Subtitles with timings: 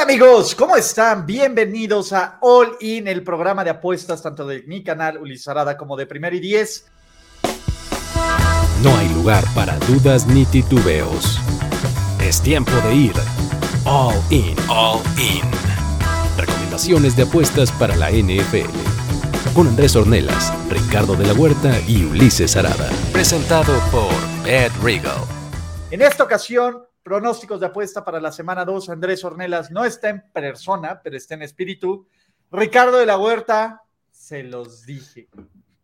[0.00, 1.26] Hola amigos, ¿cómo están?
[1.26, 6.06] Bienvenidos a All In, el programa de apuestas tanto de mi canal Ulisarada como de
[6.06, 6.86] Primero y Diez.
[8.82, 11.38] No hay lugar para dudas ni titubeos.
[12.18, 13.12] Es tiempo de ir
[13.84, 14.56] All In.
[14.70, 15.42] All In.
[16.38, 18.70] Recomendaciones de apuestas para la NFL.
[19.54, 22.88] Con Andrés Ornelas, Ricardo de la Huerta y Ulises Arada.
[23.12, 25.20] Presentado por Ed Regal.
[25.90, 28.88] En esta ocasión, pronósticos de apuesta para la semana 2.
[28.88, 32.06] Andrés Ornelas no está en persona, pero está en espíritu.
[32.52, 33.82] Ricardo de la Huerta,
[34.12, 35.28] se los dije.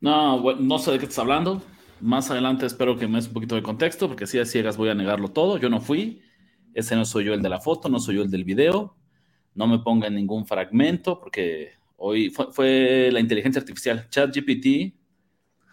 [0.01, 1.61] No, no sé de qué estás hablando.
[2.01, 4.89] Más adelante espero que me des un poquito de contexto, porque si a ciegas voy
[4.89, 5.59] a negarlo todo.
[5.59, 6.23] Yo no fui.
[6.75, 8.97] Ese no soy yo el de la foto, no soy yo el del video.
[9.56, 14.09] No me ponga en ningún fragmento, porque hoy fue, fue la inteligencia artificial.
[14.11, 14.95] ChatGPT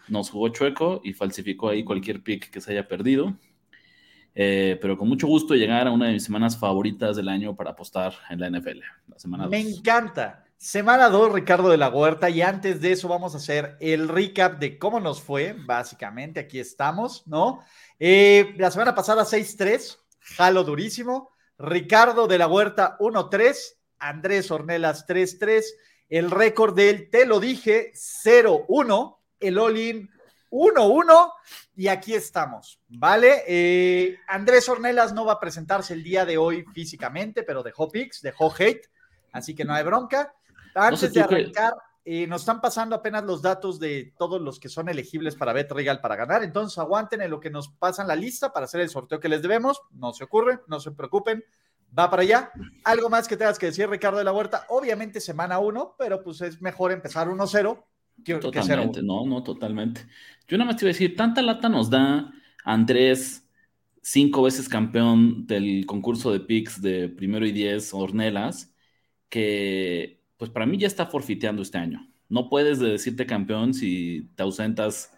[0.08, 3.38] nos jugó chueco y falsificó ahí cualquier pick que se haya perdido.
[4.34, 7.70] Eh, pero con mucho gusto llegar a una de mis semanas favoritas del año para
[7.70, 8.80] apostar en la NFL.
[9.08, 9.78] La semana Me dos.
[9.78, 10.44] encanta.
[10.56, 14.58] Semana 2, Ricardo de la Huerta, y antes de eso vamos a hacer el recap
[14.58, 17.60] de cómo nos fue, básicamente, aquí estamos, ¿no?
[17.98, 21.28] Eh, la semana pasada 6-3, jalo durísimo,
[21.58, 25.64] Ricardo de la Huerta 1-3, Andrés Ornelas 3-3,
[26.08, 30.10] el récord del, te lo dije, 0-1, el all-in
[30.54, 31.32] 1-1
[31.74, 33.42] y aquí estamos, ¿vale?
[33.48, 38.22] Eh, Andrés Ornelas no va a presentarse el día de hoy físicamente, pero dejó pics,
[38.22, 38.88] dejó hate,
[39.32, 40.32] así que no hay bronca.
[40.76, 44.68] Antes sé de arrancar, eh, nos están pasando apenas los datos de todos los que
[44.68, 48.14] son elegibles para Bet Regal para ganar, entonces aguanten en lo que nos pasan la
[48.14, 51.44] lista para hacer el sorteo que les debemos, no se ocurre, no se preocupen.
[51.96, 52.50] Va para allá.
[52.84, 54.66] ¿Algo más que tengas que decir, Ricardo de la Huerta?
[54.68, 57.84] Obviamente semana 1, pero pues es mejor empezar 1-0
[58.24, 58.92] que, que 0-1.
[58.92, 60.02] Totalmente, no, no, totalmente.
[60.48, 62.32] Yo nada más te iba a decir, tanta lata nos da
[62.64, 63.48] Andrés,
[64.02, 68.74] cinco veces campeón del concurso de picks de primero y diez, Ornelas,
[69.28, 72.08] que pues para mí ya está forfiteando este año.
[72.28, 75.12] No puedes de decirte campeón si te ausentas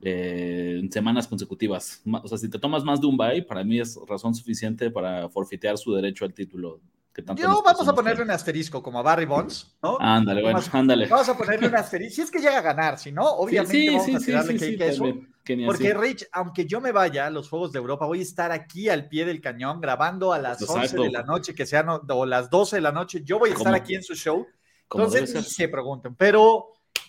[0.00, 2.02] eh, en semanas consecutivas.
[2.24, 5.28] O sea, si te tomas más de un bye, para mí es razón suficiente para
[5.30, 6.80] forfeitear su derecho al título.
[7.16, 9.96] Que tanto Yo vamos a ponerle un asterisco como a Barry Bonds, ¿no?
[9.98, 11.06] Ándale, bueno, ándale.
[11.06, 12.14] Vamos a ponerle un asterisco.
[12.16, 14.52] Si es que llega a ganar, si no, obviamente Sí, sí, vamos sí, a tirarle
[14.52, 15.04] sí, cake sí, a eso.
[15.04, 15.94] también, Porque.
[15.94, 19.08] Rich, aunque yo me vaya a los Juegos de Europa, voy a estar aquí al
[19.08, 21.02] pie del cañón grabando a las 11 Exacto.
[21.04, 23.22] de la noche, que sean o las 12 de la noche.
[23.24, 24.46] Yo voy a estar Como- aquí en su show.
[24.82, 26.16] Entonces, ni se pregunten.
[26.16, 26.66] Pero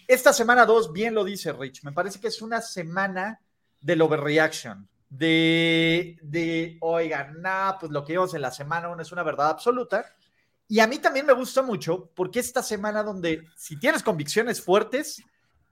[0.07, 3.41] esta semana 2, bien lo dice Rich, me parece que es una semana
[3.81, 4.87] del overreaction.
[5.09, 9.49] De, de oigan, nah, pues lo que vimos en la semana 1 es una verdad
[9.49, 10.05] absoluta.
[10.67, 15.23] Y a mí también me gusta mucho porque esta semana donde si tienes convicciones fuertes,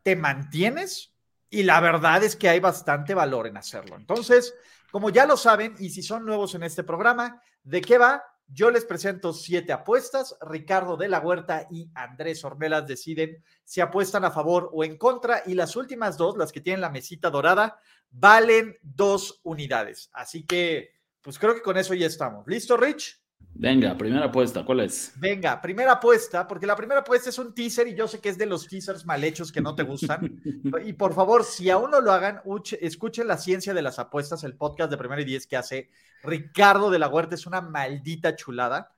[0.03, 1.13] te mantienes
[1.49, 3.95] y la verdad es que hay bastante valor en hacerlo.
[3.95, 4.53] Entonces,
[4.91, 8.23] como ya lo saben, y si son nuevos en este programa, ¿de qué va?
[8.47, 10.37] Yo les presento siete apuestas.
[10.41, 15.41] Ricardo de la Huerta y Andrés Ornelas deciden si apuestan a favor o en contra.
[15.45, 17.79] Y las últimas dos, las que tienen la mesita dorada,
[18.17, 20.09] valen dos unidades.
[20.13, 22.45] Así que, pues creo que con eso ya estamos.
[22.47, 23.19] ¿Listo, Rich?
[23.57, 25.13] Venga, primera apuesta, ¿cuál es?
[25.15, 28.37] Venga, primera apuesta, porque la primera apuesta es un teaser y yo sé que es
[28.37, 30.41] de los teasers mal hechos que no te gustan.
[30.85, 34.43] y por favor, si aún no lo hagan, uche- escuchen La Ciencia de las Apuestas,
[34.43, 35.89] el podcast de Primero y Diez que hace
[36.23, 37.35] Ricardo de la Huerta.
[37.35, 38.93] Es una maldita chulada.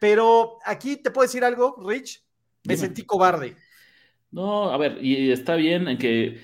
[0.00, 2.24] Pero aquí te puedo decir algo, Rich.
[2.64, 2.86] Me Dime.
[2.86, 3.54] sentí cobarde.
[4.32, 6.40] No, a ver, y está bien en que,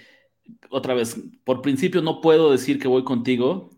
[0.70, 3.70] otra vez, por principio no puedo decir que voy contigo,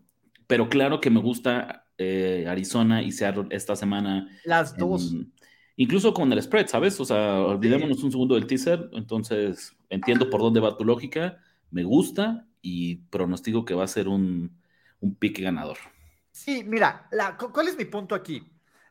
[0.47, 4.29] pero claro que me gusta eh, Arizona y Seattle esta semana.
[4.43, 5.15] Las en- dos.
[5.75, 6.99] incluso con el spread, ¿sabes?
[6.99, 11.37] O sea, olvidémonos un segundo del teaser, entonces entiendo por dónde va tu lógica,
[11.71, 14.51] me gusta y pronostico que va a ser un,
[14.99, 15.77] un pick ganador.
[16.31, 18.43] Sí, mira, la- ¿cuál es mi punto aquí?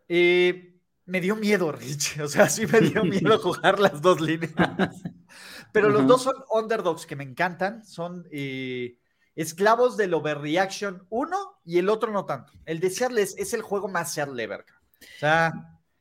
[0.08, 0.77] Eh,
[1.08, 2.20] me dio miedo, Rich.
[2.22, 4.52] O sea, sí me dio miedo jugar las dos líneas.
[5.72, 7.84] Pero los dos son underdogs que me encantan.
[7.84, 8.96] Son eh,
[9.34, 12.52] esclavos del overreaction uno y el otro no tanto.
[12.64, 14.60] El de Seattle es, el juego más Seattle ever.
[14.60, 15.52] O sea,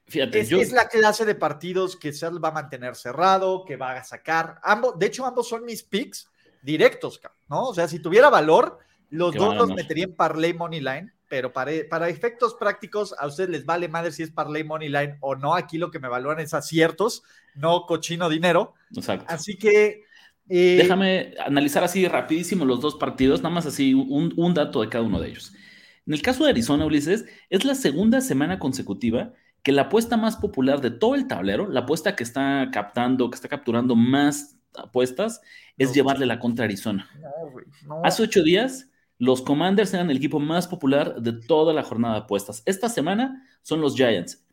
[0.06, 3.76] Fíjate, es, yo, es la clase de partidos que Seattle va a mantener cerrado, que
[3.76, 4.60] va a sacar.
[4.64, 6.30] Ambos, de hecho, ambos son mis picks
[6.62, 7.20] directos,
[7.50, 7.68] ¿no?
[7.68, 8.80] O sea, si tuviera valor,
[9.10, 13.50] los dos los metería en parlay money line, pero para, para efectos prácticos, a ustedes
[13.50, 15.56] les vale madre si es parlay money line o no.
[15.56, 17.24] Aquí lo que me evalúan es aciertos,
[17.56, 18.74] no cochino dinero.
[18.96, 19.26] exacto.
[19.28, 20.04] Así que.
[20.50, 24.90] eh, Déjame analizar así rapidísimo los dos partidos, nada más así un, un dato de
[24.90, 25.54] cada uno de ellos.
[26.06, 29.34] En el caso de Arizona, Ulises, es la segunda semana consecutiva
[29.64, 33.36] que la apuesta más popular de todo el tablero, la apuesta que está captando, que
[33.36, 35.42] está capturando más apuestas,
[35.78, 35.94] es No.
[35.96, 37.10] llevarle la contra a Arizona.
[37.14, 38.02] no, güey, no.
[38.06, 38.87] Hace ocho días,
[39.20, 42.62] los Commanders eran el equipo más popular de toda la jornada de apuestas.
[42.66, 44.46] Esta semana son los Giants.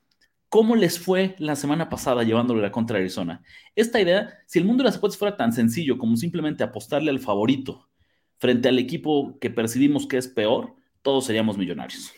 [0.49, 3.43] ¿Cómo les fue la semana pasada llevándole la contra Arizona?
[3.75, 7.19] Esta idea, si el mundo de las apuestas fuera tan sencillo como simplemente apostarle al
[7.19, 7.89] favorito
[8.39, 12.13] frente al equipo que percibimos que es peor, todos seríamos millonarios.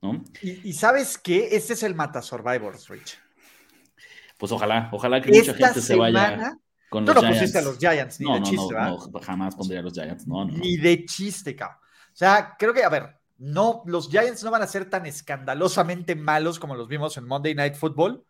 [0.00, 0.24] ¿no?
[0.42, 1.48] Y, sabes qué?
[1.52, 3.18] Este es el Mata Survivors, Rich.
[4.38, 6.56] Pues ojalá, ojalá que mucha gente se vaya
[6.88, 7.28] con los Giants.
[7.28, 10.26] no pusiste a los Giants, ni de chiste, no, no, jamás pondría a los Giants,
[10.26, 10.52] no, no.
[10.52, 11.78] Ni de chiste, cabrón.
[11.78, 16.14] O sea, creo que, a ver, no, los Giants no van a ser tan escandalosamente
[16.14, 18.24] malos como los vimos en Monday Night Football,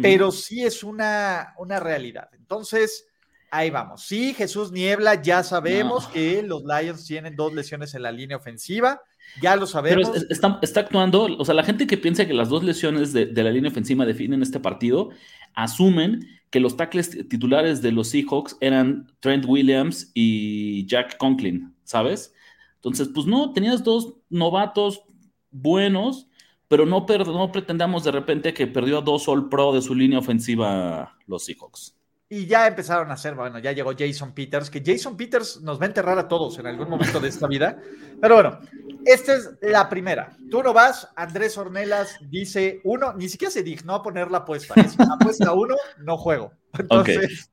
[0.00, 2.28] pero sí es una, una realidad.
[2.34, 3.06] Entonces,
[3.50, 4.02] ahí vamos.
[4.02, 9.00] Sí, Jesús Niebla, ya sabemos que los Lions tienen dos lesiones en la línea ofensiva.
[9.40, 10.10] Ya lo sabemos.
[10.12, 10.26] Pero
[10.60, 13.50] está, actuando, o sea, la gente que piensa que las dos lesiones de, de, la
[13.50, 15.10] línea ofensiva definen este partido,
[15.54, 22.34] asumen que los tackles titulares de los Seahawks eran Trent Williams y Jack Conklin, ¿sabes?
[22.74, 25.02] Entonces, pues no, tenías dos novatos
[25.50, 26.28] buenos,
[26.68, 30.18] pero no, no pretendamos de repente que perdió a dos All Pro de su línea
[30.18, 31.96] ofensiva los Seahawks.
[32.34, 35.84] Y ya empezaron a hacer, bueno, ya llegó Jason Peters, que Jason Peters nos va
[35.84, 37.76] a enterrar a todos en algún momento de esta vida.
[38.22, 38.58] Pero bueno,
[39.04, 40.34] esta es la primera.
[40.50, 44.72] Tú no vas, Andrés Ornelas dice uno, ni siquiera se dignó a poner la apuesta.
[44.80, 46.54] Es apuesta uno, no juego.
[46.72, 47.50] Entonces,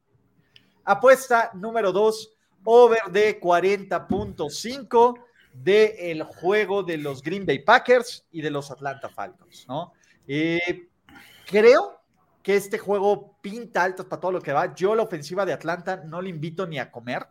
[0.85, 2.31] apuesta número dos,
[2.63, 5.19] over de 40.5
[5.55, 9.91] del juego de los Green Bay Packers y de los Atlanta Falcons, ¿no?
[10.25, 10.87] Eh,
[11.45, 11.98] creo
[12.41, 14.73] que este juego pinta altos para todo lo que va.
[14.73, 17.27] Yo la ofensiva de Atlanta no le invito ni a comer.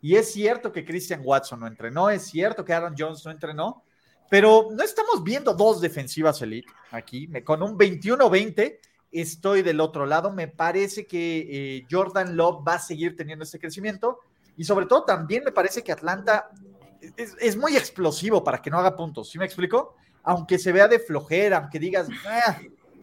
[0.00, 3.84] Y es cierto que Christian Watson no entrenó, es cierto que Aaron Jones no entrenó,
[4.28, 7.28] pero no estamos viendo dos defensivas elite aquí.
[7.44, 8.78] Con un 21-20
[9.12, 10.32] estoy del otro lado.
[10.32, 14.18] Me parece que eh, Jordan Love va a seguir teniendo este crecimiento
[14.56, 16.50] y sobre todo también me parece que Atlanta
[17.16, 19.96] es, muy explosivo para que no haga puntos, ¿sí me explico?
[20.22, 22.08] Aunque se vea de flojera, aunque digas,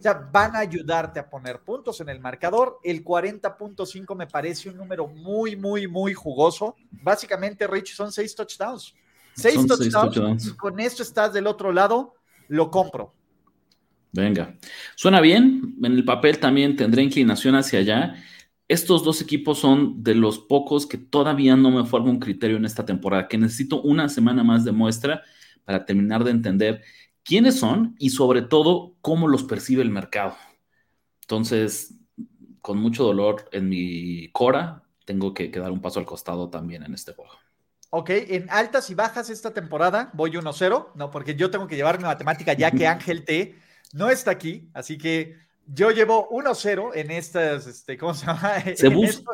[0.00, 2.78] ah", ya van a ayudarte a poner puntos en el marcador.
[2.82, 6.76] El 40.5 me parece un número muy, muy, muy jugoso.
[6.90, 8.94] Básicamente, Rich, son seis touchdowns.
[9.34, 12.14] Seis, touchdowns, Y con esto estás del otro lado,
[12.48, 13.14] lo compro.
[14.12, 14.56] Venga,
[14.96, 15.76] suena bien.
[15.82, 18.16] En el papel también tendré inclinación hacia allá.
[18.66, 22.64] Estos dos equipos son de los pocos que todavía no me formo un criterio en
[22.64, 25.22] esta temporada, que necesito una semana más de muestra
[25.64, 26.82] para terminar de entender
[27.30, 30.34] quiénes son y sobre todo cómo los percibe el mercado.
[31.20, 31.94] Entonces,
[32.60, 36.92] con mucho dolor en mi cora, tengo que, dar un paso al costado también en
[36.92, 37.30] este juego.
[37.90, 41.98] Ok, en altas y bajas esta temporada voy 1-0, no, porque yo tengo que llevar
[41.98, 43.54] mi matemática ya que Ángel T
[43.92, 45.36] no está aquí, así que
[45.66, 48.60] yo llevo 1-0 en estas, este, ¿cómo se llama?
[48.74, 49.30] Se busca.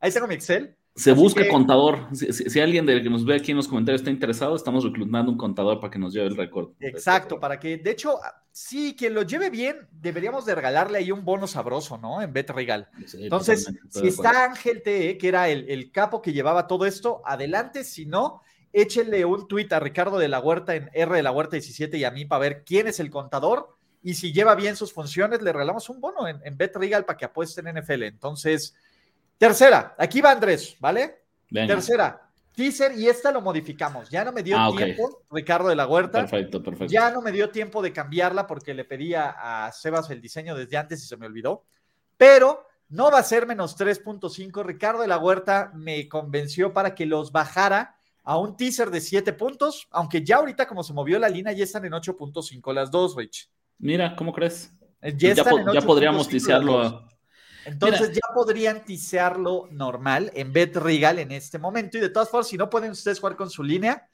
[0.00, 0.76] Ahí, tengo mi Excel.
[0.96, 2.08] Se busca contador.
[2.12, 5.36] Si, alguien de que nos ve aquí en los comentarios está interesado, estamos reclutando un
[5.38, 6.70] contador para que nos lleve el récord.
[6.78, 8.20] Exacto, para que, de hecho,
[8.52, 12.22] sí, quien lo lleve bien, deberíamos de regalarle ahí un bono sabroso, ¿no?
[12.22, 12.88] En Bet Regal.
[13.14, 17.82] Entonces, si está Ángel TE, que era el, el, capo que llevaba todo esto, adelante.
[17.82, 18.42] Si no,
[18.72, 22.04] échenle un tuit a Ricardo de la Huerta en R de la Huerta 17 y
[22.04, 25.52] a mí para ver quién es el contador y si lleva bien sus funciones, le
[25.52, 28.02] regalamos un bono en, en Bet Regal para que apuesten en NFL.
[28.02, 28.74] Entonces,
[29.38, 31.22] tercera, aquí va Andrés, ¿vale?
[31.50, 34.08] Tercera, teaser y esta lo modificamos.
[34.10, 36.20] Ya no me dio ah, tiempo, Ricardo de la Huerta.
[36.20, 36.92] Perfecto, perfecto.
[36.92, 40.76] Ya no me dio tiempo de cambiarla porque le pedía a Sebas el diseño desde
[40.76, 41.64] antes y se me olvidó.
[42.16, 44.64] Pero no va a ser menos 3.5.
[44.64, 49.32] Ricardo de la Huerta me convenció para que los bajara a un teaser de 7
[49.34, 53.14] puntos, aunque ya ahorita como se movió la línea ya están en 8.5 las dos,
[53.16, 53.50] Rich.
[53.78, 54.72] Mira, ¿cómo crees?
[55.16, 55.44] Ya, ya,
[55.82, 57.06] podríamos tisearlo.
[57.64, 61.98] Entonces ya podrían tisearlo normal en Bet Regal en este momento.
[61.98, 64.08] Y de todas formas, si no pueden ustedes jugar con su línea,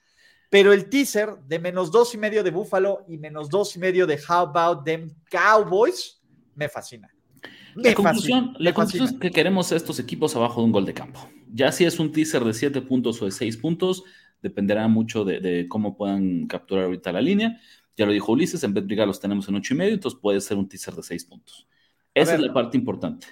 [0.49, 4.07] pero el teaser de menos dos y medio de Buffalo y menos dos y medio
[4.07, 6.21] de How About Them Cowboys
[6.54, 7.09] me fascina.
[7.76, 11.28] la conclusión, la conclusión es que queremos estos equipos abajo de un gol de campo.
[11.52, 14.02] Ya si es un teaser de siete puntos o de seis puntos,
[14.42, 17.61] dependerá mucho de, de cómo puedan capturar ahorita la línea.
[17.97, 20.57] Ya lo dijo Ulises, en Betbriga los tenemos en ocho y medio, entonces puede ser
[20.57, 21.69] un teaser de seis puntos.
[22.14, 23.26] Esa es la parte importante.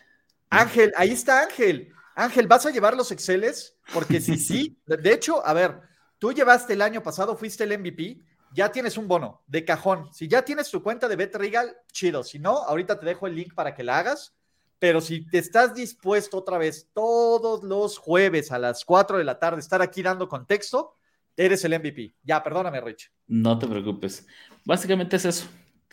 [0.50, 1.92] Ángel, ahí está Ángel.
[2.14, 3.76] Ángel, ¿vas a llevar los Exceles?
[3.92, 5.80] Porque si sí, de hecho, a ver,
[6.18, 8.20] tú llevaste el año pasado, fuiste el MVP,
[8.52, 10.12] ya tienes un bono de cajón.
[10.12, 12.24] Si ya tienes tu cuenta de BetRegal, chido.
[12.24, 14.34] Si no, ahorita te dejo el link para que la hagas.
[14.78, 19.38] Pero si te estás dispuesto otra vez todos los jueves a las 4 de la
[19.38, 20.94] tarde estar aquí dando contexto,
[21.36, 22.14] eres el MVP.
[22.22, 23.10] Ya, perdóname, Rich.
[23.26, 24.26] No te preocupes.
[24.64, 25.46] Básicamente es eso.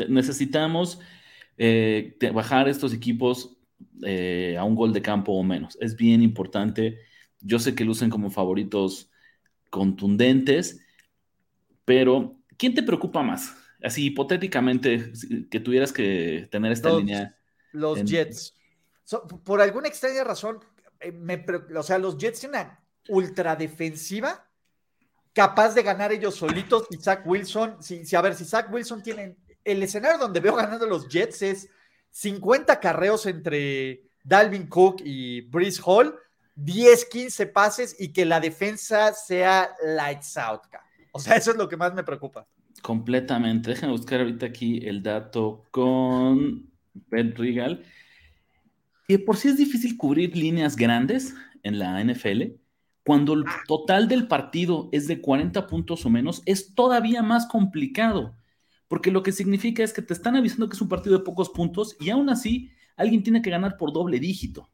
[0.08, 1.00] Necesitamos
[1.58, 3.55] eh, bajar estos equipos
[4.04, 5.78] eh, a un gol de campo o menos.
[5.80, 7.00] Es bien importante.
[7.42, 9.10] Yo sé que lucen como favoritos
[9.70, 10.82] contundentes,
[11.84, 13.56] pero ¿quién te preocupa más?
[13.84, 15.12] Así hipotéticamente,
[15.50, 17.38] que tuvieras que tener esta línea.
[17.72, 18.56] Los Jets.
[19.44, 20.60] por alguna extraña razón,
[21.00, 24.46] eh, o sea, los Jets tienen una ultra defensiva
[25.36, 29.36] capaz de ganar ellos solitos y Zach Wilson, si, a ver, si Zach Wilson tiene,
[29.66, 31.70] el escenario donde veo ganando los Jets es
[32.16, 36.16] 50 carreos entre Dalvin Cook y Breeze Hall,
[36.56, 40.62] 10, 15 pases y que la defensa sea lights out.
[41.12, 42.48] O sea, eso es lo que más me preocupa.
[42.82, 43.72] Completamente.
[43.72, 47.84] Déjenme buscar ahorita aquí el dato con Ben Regal.
[49.10, 52.44] Y por si es difícil cubrir líneas grandes en la NFL,
[53.04, 58.38] cuando el total del partido es de 40 puntos o menos, es todavía más complicado,
[58.88, 61.50] porque lo que significa es que te están avisando que es un partido de pocos
[61.50, 64.70] puntos y aún así alguien tiene que ganar por doble dígito.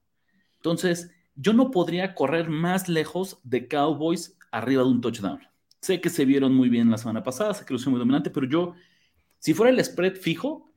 [0.57, 5.39] Entonces, yo no podría correr más lejos de Cowboys arriba de un touchdown.
[5.79, 8.29] Sé que se vieron muy bien la semana pasada, sé que lo hicieron muy dominante,
[8.29, 8.75] pero yo,
[9.39, 10.71] si fuera el spread fijo,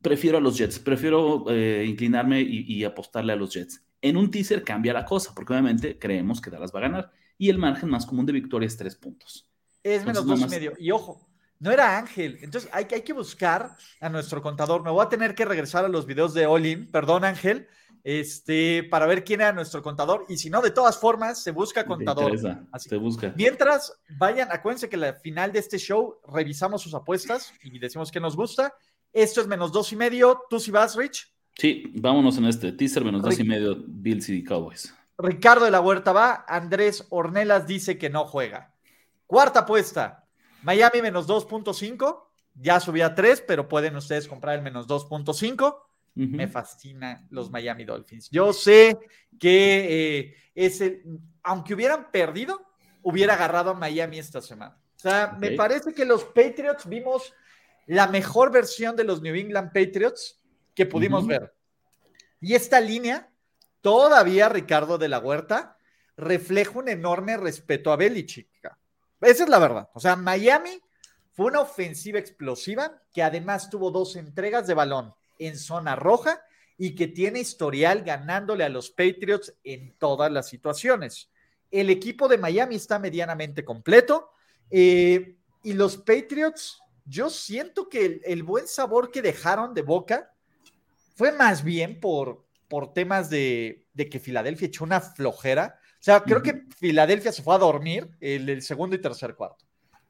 [0.00, 3.84] prefiero a los Jets, prefiero eh, inclinarme y apostarle a los Jets.
[4.00, 7.12] En un teaser cambia la cosa, porque obviamente creemos que Dallas va a ganar.
[7.36, 9.48] Y el margen más común de victoria es tres puntos.
[9.82, 10.72] Es menos dos y medio.
[10.78, 11.27] Y ojo,
[11.60, 12.38] no era Ángel.
[12.40, 14.82] Entonces hay, hay, que buscar a nuestro contador.
[14.82, 16.90] Me voy a tener que regresar a los videos de Olin.
[16.90, 17.66] Perdón, Ángel.
[18.04, 20.24] Este, para ver quién era nuestro contador.
[20.28, 22.32] Y si no, de todas formas, se busca contador.
[22.78, 23.34] se busca.
[23.36, 28.20] Mientras, vayan, acuérdense que al final de este show revisamos sus apuestas y decimos que
[28.20, 28.72] nos gusta.
[29.12, 30.42] Esto es menos dos y medio.
[30.48, 31.32] ¿Tú si vas, Rich?
[31.56, 34.94] Sí, vámonos en este teaser menos dos y medio Bills y Cowboys.
[35.18, 38.72] Ricardo de la Huerta va, Andrés Ornelas dice que no juega.
[39.26, 40.27] Cuarta apuesta,
[40.62, 42.24] Miami menos 2.5,
[42.54, 45.76] ya subía a 3, pero pueden ustedes comprar el menos 2.5.
[46.14, 48.28] Me fascina los Miami Dolphins.
[48.30, 48.98] Yo sé
[49.38, 50.82] que eh, es
[51.44, 52.60] aunque hubieran perdido,
[53.02, 54.76] hubiera agarrado a Miami esta semana.
[54.96, 57.32] O sea, me parece que los Patriots vimos
[57.86, 60.40] la mejor versión de los New England Patriots
[60.74, 61.54] que pudimos ver.
[62.40, 63.30] Y esta línea,
[63.80, 65.76] todavía Ricardo de la Huerta,
[66.16, 68.48] refleja un enorme respeto a Belichick.
[69.20, 69.88] Esa es la verdad.
[69.94, 70.80] O sea, Miami
[71.32, 76.42] fue una ofensiva explosiva que además tuvo dos entregas de balón en zona roja
[76.76, 81.30] y que tiene historial ganándole a los Patriots en todas las situaciones.
[81.70, 84.30] El equipo de Miami está medianamente completo
[84.70, 90.32] eh, y los Patriots, yo siento que el, buen sabor que dejaron de boca
[91.16, 95.80] fue más bien por, por temas de, que Filadelfia echó una flojera.
[96.08, 99.66] Sea, creo que Filadelfia se fue a dormir el, el, segundo y tercer cuarto.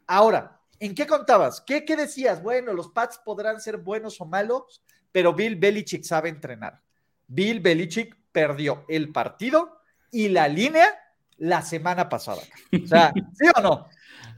[0.07, 1.61] Ahora, ¿en qué contabas?
[1.61, 2.41] ¿Qué, ¿Qué decías?
[2.41, 6.81] Bueno, los Pats podrán ser buenos o malos, pero Bill Belichick sabe entrenar.
[7.27, 9.81] Bill Belichick perdió el partido
[10.13, 10.87] y la línea
[11.37, 12.43] la semana pasada.
[12.81, 13.89] O sea, ¿sí o no?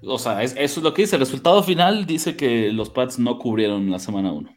[0.02, 1.16] O sea, eso es lo que dice.
[1.16, 4.56] El resultado final dice que los Pats no cubrieron la semana 1.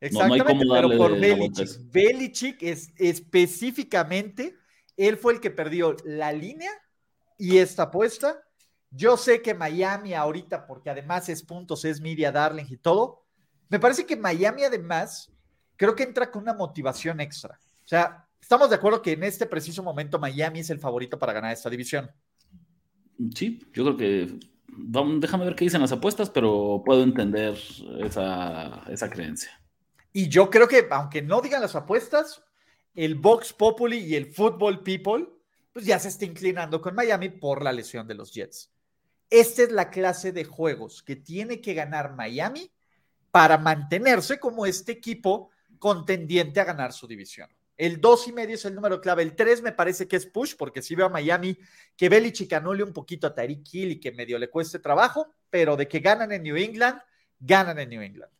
[0.00, 1.68] Exactamente, pero por Belichick.
[1.92, 4.56] Belichick es específicamente,
[4.96, 6.70] él fue el que perdió la línea
[7.38, 8.42] y esta apuesta.
[8.90, 13.24] Yo sé que Miami ahorita, porque además es puntos, es media darling y todo,
[13.68, 15.32] me parece que Miami además
[15.76, 17.58] creo que entra con una motivación extra.
[17.84, 21.32] O sea, estamos de acuerdo que en este preciso momento Miami es el favorito para
[21.32, 22.10] ganar esta división.
[23.34, 27.56] Sí, yo creo que vamos, déjame ver qué dicen las apuestas, pero puedo entender
[28.00, 29.50] esa, esa creencia.
[30.12, 32.44] Y yo creo que, aunque no digan las apuestas,
[32.94, 35.26] el Vox Populi y el Football People,
[35.72, 38.70] pues ya se está inclinando con Miami por la lesión de los Jets.
[39.30, 42.70] Esta es la clase de juegos que tiene que ganar Miami
[43.30, 47.48] para mantenerse como este equipo contendiente a ganar su división.
[47.76, 49.22] El dos y medio es el número clave.
[49.22, 51.58] El 3 me parece que es push, porque si veo a Miami
[51.96, 55.76] que Belichick anule un poquito a Tyreek Hill y que medio le cueste trabajo, pero
[55.76, 57.00] de que ganan en New England,
[57.40, 58.30] ganan en New England.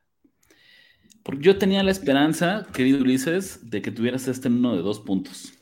[1.23, 5.01] Porque yo tenía la esperanza, querido Ulises, de que tuvieras este en uno de dos
[5.01, 5.53] puntos.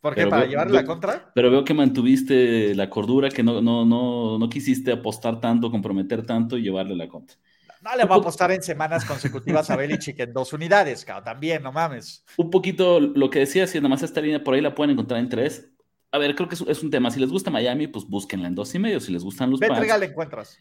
[0.00, 0.26] ¿Por qué?
[0.26, 1.32] ¿Para llevarle la contra?
[1.34, 6.26] Pero veo que mantuviste la cordura, que no, no, no, no quisiste apostar tanto, comprometer
[6.26, 7.38] tanto y llevarle la contra.
[7.80, 11.24] No le voy a apostar en semanas consecutivas a Belichick en dos unidades, cabrón.
[11.24, 12.24] También, no mames.
[12.36, 15.20] Un poquito lo que decía, si nada más esta línea por ahí la pueden encontrar
[15.20, 15.70] en tres.
[16.10, 17.10] A ver, creo que es, un tema.
[17.10, 19.00] Si les gusta Miami, pues búsquenla en dos y medio.
[19.00, 20.58] Si les gustan los Pats, la encuentras.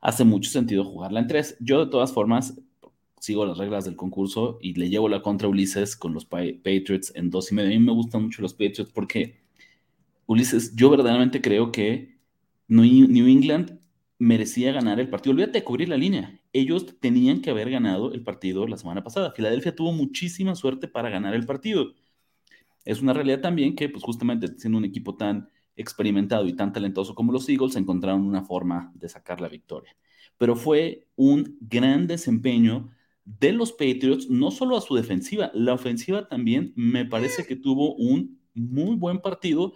[0.00, 1.56] Hace mucho sentido jugarla en tres.
[1.60, 2.54] Yo, de todas formas,
[3.24, 7.30] sigo las reglas del concurso y le llevo la contra Ulises con los Patriots en
[7.30, 7.70] dos y medio.
[7.70, 9.40] A mí me gustan mucho los Patriots porque,
[10.26, 12.18] Ulises, yo verdaderamente creo que
[12.68, 13.80] New England
[14.18, 15.32] merecía ganar el partido.
[15.32, 16.40] Olvídate de cubrir la línea.
[16.52, 19.32] Ellos tenían que haber ganado el partido la semana pasada.
[19.32, 21.94] Filadelfia tuvo muchísima suerte para ganar el partido.
[22.84, 27.14] Es una realidad también que, pues justamente siendo un equipo tan experimentado y tan talentoso
[27.14, 29.96] como los Eagles, encontraron una forma de sacar la victoria.
[30.38, 32.90] pero fue un gran desempeño
[33.24, 37.94] de los Patriots, no solo a su defensiva, la ofensiva también me parece que tuvo
[37.94, 39.72] un muy buen partido.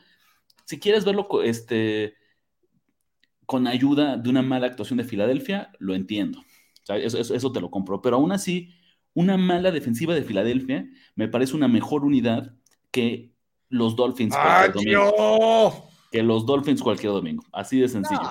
[0.64, 2.14] Si quieres verlo este,
[3.46, 6.44] con ayuda de una mala actuación de Filadelfia, lo entiendo.
[6.88, 8.02] eso, te lo compro.
[8.02, 8.70] Pero aún así,
[9.14, 12.54] una mala defensiva de Filadelfia me parece una mejor unidad
[12.90, 13.32] que
[13.70, 15.88] los Dolphins cualquier domingo.
[16.12, 17.44] Que los Dolphins cualquier domingo.
[17.52, 18.30] Así de sencillo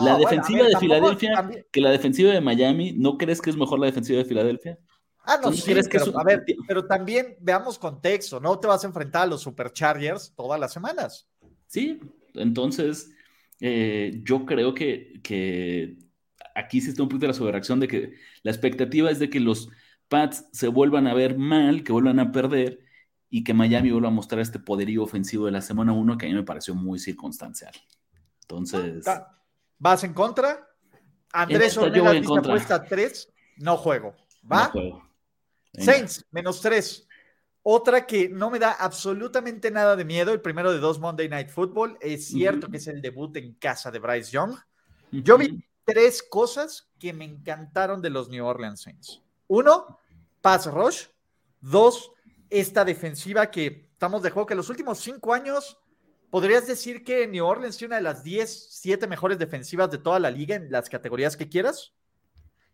[0.00, 3.86] la defensiva de Filadelfia, que la defensiva de Miami, ¿no crees que es mejor la
[3.86, 4.78] defensiva de Filadelfia?
[5.26, 8.86] Ah, no, sí, crees que a ver, pero también veamos contexto, no te vas a
[8.86, 11.28] enfrentar a los Superchargers todas las semanas.
[11.66, 11.98] Sí,
[12.34, 13.10] entonces
[13.60, 15.96] eh, yo creo que, que
[16.54, 18.12] aquí sí está un poquito de la sobrereacción de que
[18.42, 19.68] la expectativa es de que los
[20.08, 22.78] Pats se vuelvan a ver mal, que vuelvan a perder
[23.28, 26.28] y que Miami vuelva a mostrar este poderío ofensivo de la semana 1 que a
[26.28, 27.72] mí me pareció muy circunstancial.
[28.42, 29.04] Entonces...
[29.78, 30.68] ¿Vas en contra?
[31.32, 34.14] Andrés Ornella dice apuesta 3, no juego.
[34.50, 34.72] ¿Va?
[35.74, 37.06] Saints, menos 3.
[37.62, 41.48] Otra que no me da absolutamente nada de miedo, el primero de dos Monday Night
[41.48, 41.98] Football.
[42.00, 44.54] Es cierto que es el debut en casa de Bryce Young.
[45.10, 49.20] Yo vi tres cosas que me encantaron de los New Orleans Saints.
[49.48, 49.98] Uno,
[50.40, 51.06] pass rush.
[51.60, 52.12] Dos,
[52.50, 55.76] esta defensiva que estamos de juego que los últimos cinco años
[56.30, 60.18] ¿Podrías decir que New Orleans tiene una de las 10, 7 mejores defensivas de toda
[60.18, 61.92] la liga en las categorías que quieras?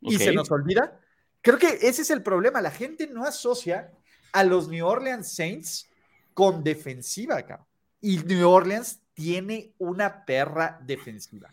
[0.01, 1.01] Y se nos olvida.
[1.43, 2.61] Creo que ese es el problema.
[2.61, 3.93] La gente no asocia
[4.33, 5.89] a los New Orleans Saints
[6.35, 7.65] con defensiva acá.
[8.01, 11.51] Y New Orleans tiene una perra defensiva.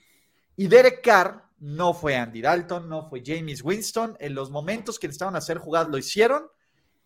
[0.56, 4.16] Y Derek Carr no fue Andy Dalton, no fue James Winston.
[4.20, 6.48] En los momentos que estaban hacer jugadas lo hicieron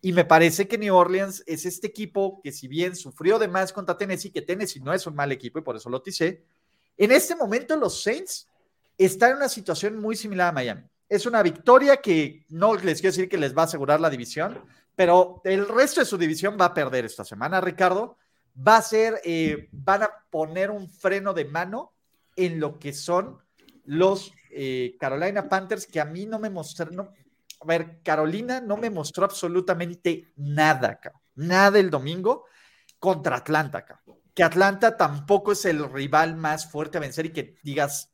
[0.04, 3.72] y me parece que New Orleans es este equipo que si bien sufrió de más
[3.72, 6.44] contra Tennessee, que Tennessee no es un mal equipo y por eso lo ticé,
[6.98, 8.46] en este momento los Saints
[8.98, 10.82] están en una situación muy similar a Miami.
[11.08, 14.60] Es una victoria que no les quiero decir que les va a asegurar la división,
[14.94, 18.18] pero el resto de su división va a perder esta semana, Ricardo.
[18.56, 21.94] Va a ser, eh, van a poner un freno de mano
[22.36, 23.38] en lo que son
[23.86, 27.08] los eh, Carolina Panthers, que a mí no me mostraron,
[27.64, 31.00] a ver, Carolina no me mostró absolutamente nada,
[31.34, 32.44] nada el domingo
[32.98, 33.84] contra Atlanta,
[34.34, 38.12] que Atlanta tampoco es el rival más fuerte a vencer y que digas,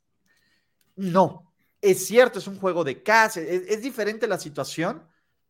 [0.97, 5.03] no, es cierto, es un juego de casa, es, diferente la situación,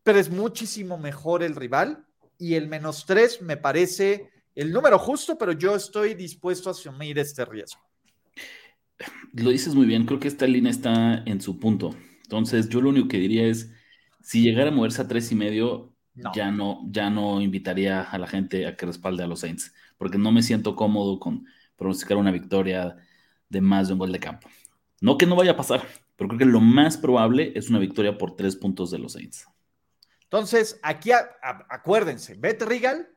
[0.03, 2.05] pero es muchísimo mejor el rival
[2.37, 7.19] y el menos tres me parece el número justo, pero yo estoy dispuesto a asumir
[7.19, 7.81] este riesgo.
[9.33, 11.95] Lo dices muy bien, creo que esta línea está en su punto.
[12.23, 13.71] Entonces, yo lo único que diría es,
[14.23, 15.93] si llegara a moverse a tres y medio,
[16.33, 20.17] ya no, ya no invitaría a la gente a que respalde a los Saints, porque
[20.17, 22.97] no me siento cómodo con pronosticar una victoria
[23.49, 24.49] de más de un gol de campo.
[24.99, 25.81] No que no vaya a pasar,
[26.15, 29.47] pero creo que lo más probable es una victoria por tres puntos de los Saints.
[30.23, 31.11] Entonces, aquí
[31.69, 33.09] acuérdense, Bet Regal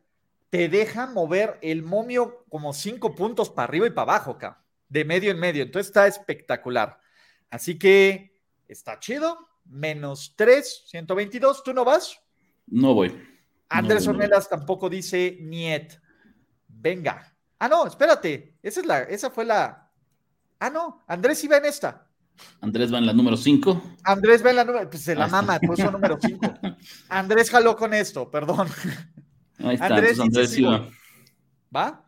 [0.51, 5.05] te deja mover el momio como cinco puntos para arriba y para abajo, acá, de
[5.05, 5.63] medio en medio.
[5.63, 7.01] Entonces está espectacular.
[7.51, 11.63] Así que está chido menos 3, 122.
[11.63, 12.19] ¿Tú no vas?
[12.67, 13.13] No voy.
[13.69, 15.93] Andrés Ornelas tampoco dice niet.
[16.69, 17.35] Venga.
[17.59, 18.59] Ah, no, espérate.
[18.63, 19.91] Esa, es la, esa fue la.
[20.59, 21.05] Ah, no.
[21.07, 22.09] Andrés iba en esta.
[22.61, 23.83] Andrés va en la número 5.
[24.05, 24.91] Andrés va en la número.
[24.91, 26.55] Pues se la ah, mama, puso número 5.
[27.09, 28.69] Andrés jaló con esto, perdón.
[29.59, 30.89] Ahí está, Andrés, Andrés iba.
[31.75, 32.05] ¿Va?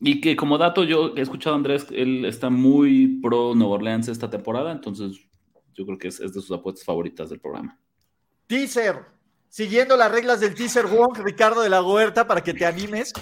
[0.00, 4.08] Y que como dato, yo he escuchado a Andrés, él está muy pro Nueva Orleans
[4.08, 5.28] esta temporada, entonces
[5.74, 7.78] yo creo que es, de sus apuestas favoritas del programa.
[8.46, 9.04] Teaser,
[9.48, 13.12] siguiendo las reglas del teaser Wong, Ricardo de la Huerta, para que te animes.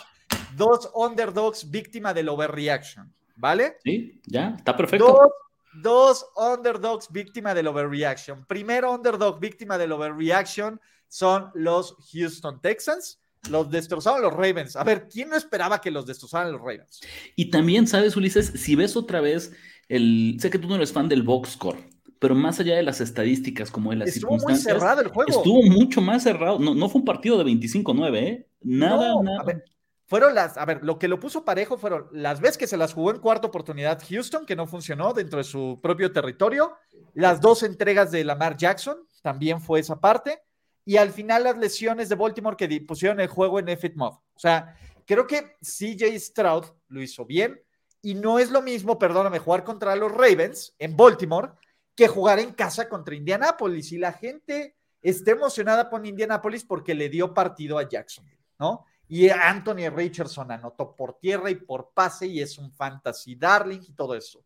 [0.57, 3.77] Dos underdogs víctima del overreaction, ¿vale?
[3.85, 5.31] Sí, ya, está perfecto.
[5.73, 8.45] Dos, underdogs víctima del overreaction.
[8.47, 13.21] Primero underdog víctima del overreaction son los Houston Texans.
[13.49, 14.77] Los destrozaron los Ravens.
[14.77, 17.01] A ver, ¿quién no esperaba que los destrozaran los Ravens?
[17.37, 18.49] Y también, ¿sabes, Ulises?
[18.49, 19.53] Si ves otra vez
[19.89, 20.37] el.
[20.41, 21.79] Sé que tú no eres fan del box score,
[22.21, 24.59] pero más allá de las estadísticas como de las estuvo circunstancias.
[24.59, 25.31] Estuvo muy cerrado el juego.
[25.31, 26.59] Estuvo mucho más cerrado.
[26.59, 28.47] No, no fue un partido de 25-9, ¿eh?
[28.61, 29.41] Nada, nada.
[29.41, 29.65] A ver,
[30.11, 32.93] fueron las, a ver, lo que lo puso parejo fueron las veces que se las
[32.93, 36.75] jugó en cuarta oportunidad Houston, que no funcionó dentro de su propio territorio,
[37.15, 40.43] las dos entregas de Lamar Jackson, también fue esa parte,
[40.85, 44.15] y al final las lesiones de Baltimore que pusieron el juego en F Mod.
[44.35, 47.63] O sea, creo que CJ Stroud lo hizo bien,
[48.03, 51.53] y no es lo mismo, perdóname, jugar contra los Ravens en Baltimore
[52.01, 53.93] que jugar en casa contra Indianapolis.
[53.93, 58.25] Y la gente está emocionada por Indianapolis porque le dio partido a Jackson,
[58.59, 58.87] ¿no?
[59.07, 63.93] Y Anthony Richardson anotó por tierra y por pase y es un fantasy darling y
[63.93, 64.43] todo eso.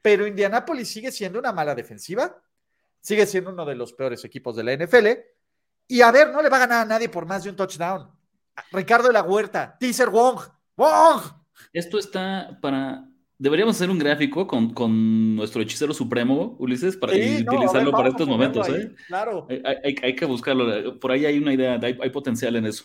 [0.00, 2.40] pero Indianapolis sigue siendo una mala defensiva,
[3.00, 5.06] sigue siendo uno de los peores equipos de la NFL.
[5.88, 8.08] Y a ver, no le va a ganar a nadie por más de un touchdown.
[8.70, 10.40] Ricardo de la Huerta, Teaser Wong,
[10.76, 11.20] Wong.
[11.72, 13.08] Esto está para.
[13.38, 18.68] Deberíamos hacer un gráfico con, nuestro hechicero supremo, Ulises, para utilizarlo para estos momentos.
[18.68, 18.94] ¿eh?
[19.08, 19.48] Claro.
[19.84, 20.98] Hay, que buscarlo.
[21.00, 22.84] Por ahí hay una idea, hay, potencial en eso.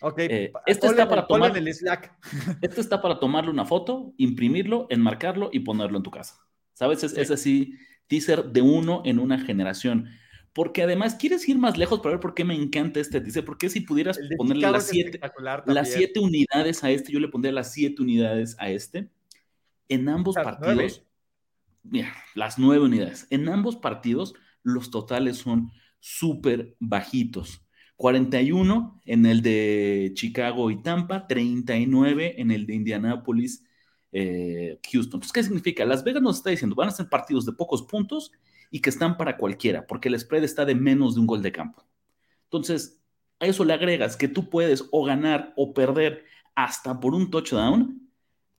[0.00, 0.18] Ok.
[0.18, 1.56] Eh, esto está para tomar.
[1.56, 2.12] El Slack.
[2.62, 6.38] Esto está para tomarle una foto, imprimirlo, enmarcarlo y ponerlo en tu casa.
[6.74, 7.02] ¿Sabes?
[7.02, 7.74] Es, así,
[8.06, 10.10] teaser de uno en una generación.
[10.52, 13.44] Porque además, ¿quieres ir más lejos para ver por qué me encanta este teaser?
[13.44, 15.20] Porque si pudieras ponerle las siete,
[15.66, 19.08] las siete unidades a este, yo le pondría las siete unidades a este.
[19.88, 21.04] En ambos partidos,
[21.82, 23.26] mira, las nueve unidades.
[23.30, 25.70] En ambos partidos, los totales son
[26.00, 27.62] súper bajitos.
[27.96, 33.64] 41 en el de Chicago y Tampa, 39 en el de Indianapolis
[34.12, 35.18] eh, Houston.
[35.18, 35.84] Entonces, ¿qué significa?
[35.84, 38.32] Las Vegas nos está diciendo, van a ser partidos de pocos puntos
[38.70, 41.52] y que están para cualquiera, porque el spread está de menos de un gol de
[41.52, 41.86] campo.
[42.44, 43.00] Entonces,
[43.40, 48.05] a eso le agregas que tú puedes o ganar o perder hasta por un touchdown,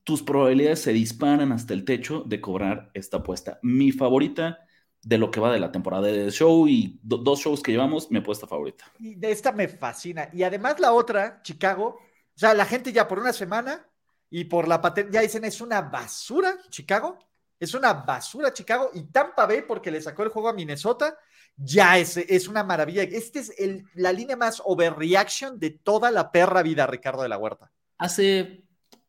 [0.08, 3.60] tus probabilidades se disparan hasta el techo de cobrar esta apuesta.
[3.62, 4.58] Mi favorita
[5.04, 8.20] de lo que va de la temporada de show y dos shows que llevamos, mi
[8.20, 8.86] apuesta favorita.
[9.00, 10.30] Y de esta me fascina.
[10.32, 13.86] Y además la otra, Chicago, o sea, la gente ya por una semana
[14.30, 17.20] y por la patente, ya dicen, es una basura Chicago,
[17.60, 21.18] es una basura Chicago y Tampa Bay porque le sacó el juego a Minnesota,
[21.58, 23.04] ya es, es una maravilla.
[23.04, 27.38] Este es el, la línea más overreaction de toda la perra vida, Ricardo de la
[27.38, 27.74] Huerta.
[27.98, 28.67] Hace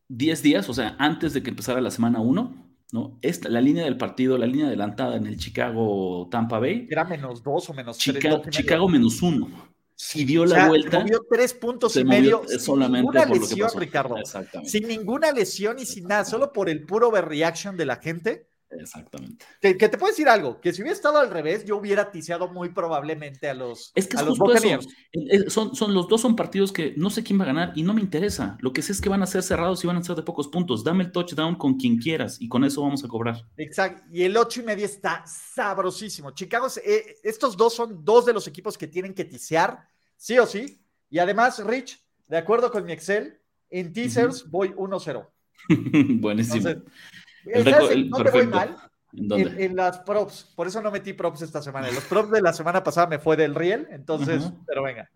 [0.08, 3.18] 10 días, o sea, antes de que empezara la semana 1, ¿no?
[3.22, 6.86] Esta, la línea del partido, la línea adelantada en el Chicago Tampa Bay.
[6.90, 9.48] Era menos dos o menos Chicago, Chicago menos uno
[9.98, 11.00] si dio la vuelta.
[11.00, 14.14] Movió tres puntos y medio sin ninguna lesión, Ricardo.
[14.64, 18.48] Sin ninguna lesión y sin nada, solo por el puro overreaction de la gente.
[18.70, 19.44] Exactamente.
[19.60, 22.68] Que, te puedo decir algo, que si hubiera estado al revés, yo hubiera tiseado muy
[22.70, 24.38] probablemente a los Es que a los
[25.48, 27.94] Son, son, los dos son partidos que no sé quién va a ganar y no
[27.94, 28.58] me interesa.
[28.60, 30.48] Lo que sé es que van a ser cerrados y van a ser de pocos
[30.48, 30.84] puntos.
[30.84, 33.42] Dame el touchdown con quien quieras y con eso vamos a cobrar.
[33.56, 34.02] Exacto.
[34.10, 36.32] Y el ocho y media está sabrosísimo.
[36.32, 39.80] Chicago, eh, estos dos son dos de los equipos que tienen que tisear,
[40.16, 40.82] sí o sí.
[41.10, 45.26] Y además, Rich, de acuerdo con mi Excel, en teasers voy 1-0.
[46.20, 46.82] Buenísimo
[48.08, 48.76] no te voy mal.
[49.12, 51.90] ¿En, las props, por eso no metí props esta semana.
[51.90, 55.10] Los props de la semana pasada me fue del Riel, entonces, pero venga.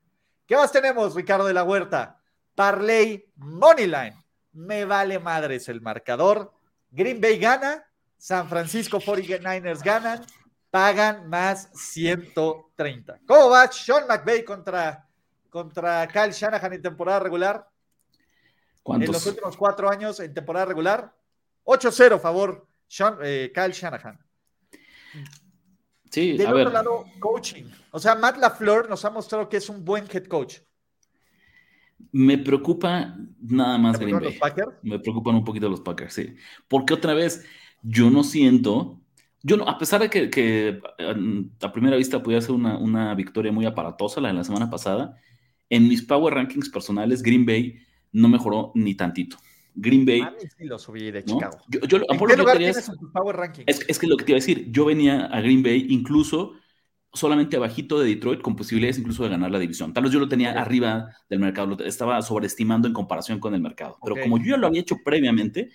[0.47, 2.19] ¿Qué más tenemos, Ricardo de la Huerta?
[2.55, 4.15] Parley Moneyline.
[4.53, 6.53] Me vale madres el marcador.
[6.91, 7.85] Green Bay gana,
[8.19, 10.25] San Francisco 49ers ganan,
[10.71, 13.21] pagan más 130.
[13.27, 15.09] ¿Cómo va Sean McVay contra,
[15.49, 17.67] contra Kyle Shanahan en temporada regular?
[18.83, 19.09] ¿Cuántos?
[19.09, 21.15] En los últimos cuatro años en temporada regular,
[21.65, 24.19] 8-0 favor Sean, eh, Kyle Shanahan.
[26.11, 27.65] Sí, Del otro lado, coaching.
[27.91, 30.59] O sea, Matt LaFleur nos ha mostrado que es un buen head coach.
[32.11, 34.39] Me preocupa nada más Green Bay.
[34.83, 36.35] Me preocupan un poquito los Packers, sí.
[36.69, 37.47] Porque otra vez,
[37.83, 39.01] yo no siento,
[39.43, 40.81] yo no, a pesar de que,
[41.63, 45.17] a primera vista pudiera ser una, una, victoria muy aparatosa la de la semana pasada,
[45.71, 47.79] en mis power rankings personales, Green Bay
[48.13, 49.39] no mejoró ni tantito.
[49.75, 50.23] Green Bay.
[50.59, 51.59] lo subí de Chicago.
[51.69, 53.65] Yo, yo, ¿En qué lugar tienes en tu power ranking?
[53.67, 56.55] Es, es, que lo que te iba a decir, yo venía a Green Bay incluso
[57.13, 59.93] solamente abajito de Detroit con posibilidades incluso de ganar la división.
[59.93, 63.61] Tal vez yo lo tenía arriba del mercado, lo estaba sobreestimando en comparación con el
[63.61, 63.99] mercado.
[64.03, 65.71] Pero como yo ya lo había hecho previamente,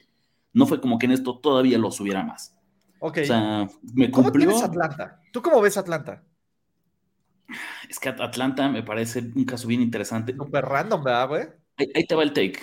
[0.54, 2.56] no fue como que en esto todavía lo subiera más.
[3.00, 3.20] Ok.
[3.22, 4.50] O sea, me cumplió...
[4.50, 5.22] ¿Cómo Atlanta?
[5.32, 6.24] ¿Tú cómo ves Atlanta?
[7.88, 10.36] Es que Atlanta me parece un caso bien interesante.
[10.36, 11.44] Súper random, ¿verdad, güey?
[11.78, 12.60] Ahí, ahí te va el take,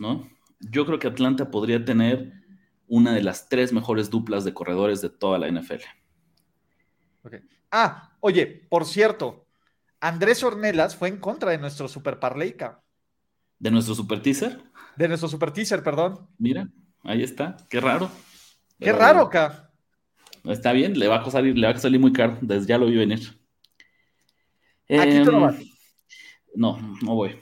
[0.00, 0.26] ¿no?
[0.70, 2.32] Yo creo que Atlanta podría tener
[2.86, 5.82] una de las tres mejores duplas de corredores de toda la NFL.
[7.70, 9.46] Ah, oye, por cierto,
[10.00, 12.82] Andrés Ornelas fue en contra de nuestro Super Parleica.
[13.58, 14.62] ¿De nuestro Super Teaser?
[14.96, 16.28] De nuestro Super Teaser, perdón.
[16.38, 16.68] Mira,
[17.02, 17.56] ahí está.
[17.68, 18.10] Qué raro.
[18.78, 19.72] Qué raro, K.
[20.44, 22.36] Está bien, le va a salir, le va a salir muy caro.
[22.42, 23.20] Desde ya lo vi venir.
[24.88, 25.56] Aquí tú no em, vas.
[26.54, 27.38] No, no voy.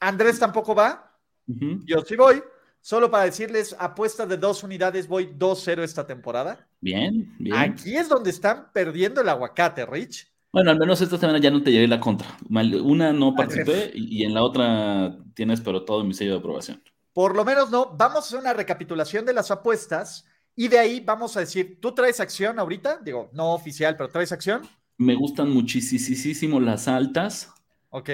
[0.00, 1.16] ¿Andrés tampoco va?
[1.46, 2.42] Yo sí voy.
[2.82, 6.66] Solo para decirles, apuesta de dos unidades, voy 2-0 esta temporada.
[6.80, 7.56] Bien, bien.
[7.56, 10.32] Aquí es donde están perdiendo el aguacate, Rich.
[10.52, 12.36] Bueno, al menos esta semana ya no te llevé la contra.
[12.50, 16.82] Una no participé y en la otra tienes pero todo mi sello de aprobación.
[17.12, 17.94] Por lo menos no.
[17.96, 21.92] Vamos a hacer una recapitulación de las apuestas y de ahí vamos a decir, ¿tú
[21.92, 22.98] traes acción ahorita?
[23.04, 24.62] Digo, no oficial, pero ¿traes acción?
[24.98, 27.48] Me gustan muchísimo las altas.
[27.90, 28.10] Ok.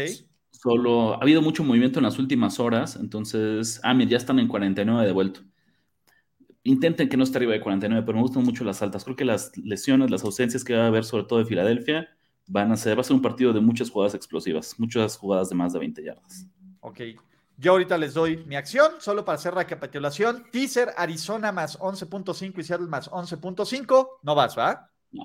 [0.58, 4.48] Solo ha habido mucho movimiento en las últimas horas, entonces, ah, mira, ya están en
[4.48, 5.40] 49 de vuelto.
[6.64, 9.04] intenten que no esté arriba de 49, pero me gustan mucho las altas.
[9.04, 12.08] Creo que las lesiones, las ausencias que va a haber, sobre todo de Filadelfia,
[12.48, 15.54] van a ser, va a ser un partido de muchas jugadas explosivas, muchas jugadas de
[15.54, 16.46] más de 20 yardas.
[16.80, 17.00] Ok.
[17.56, 20.44] Yo ahorita les doy mi acción, solo para hacer recapitulación.
[20.50, 24.08] Teaser, Arizona más 11.5 y Seattle más 11.5.
[24.22, 24.90] No vas, ¿va?
[25.12, 25.24] No.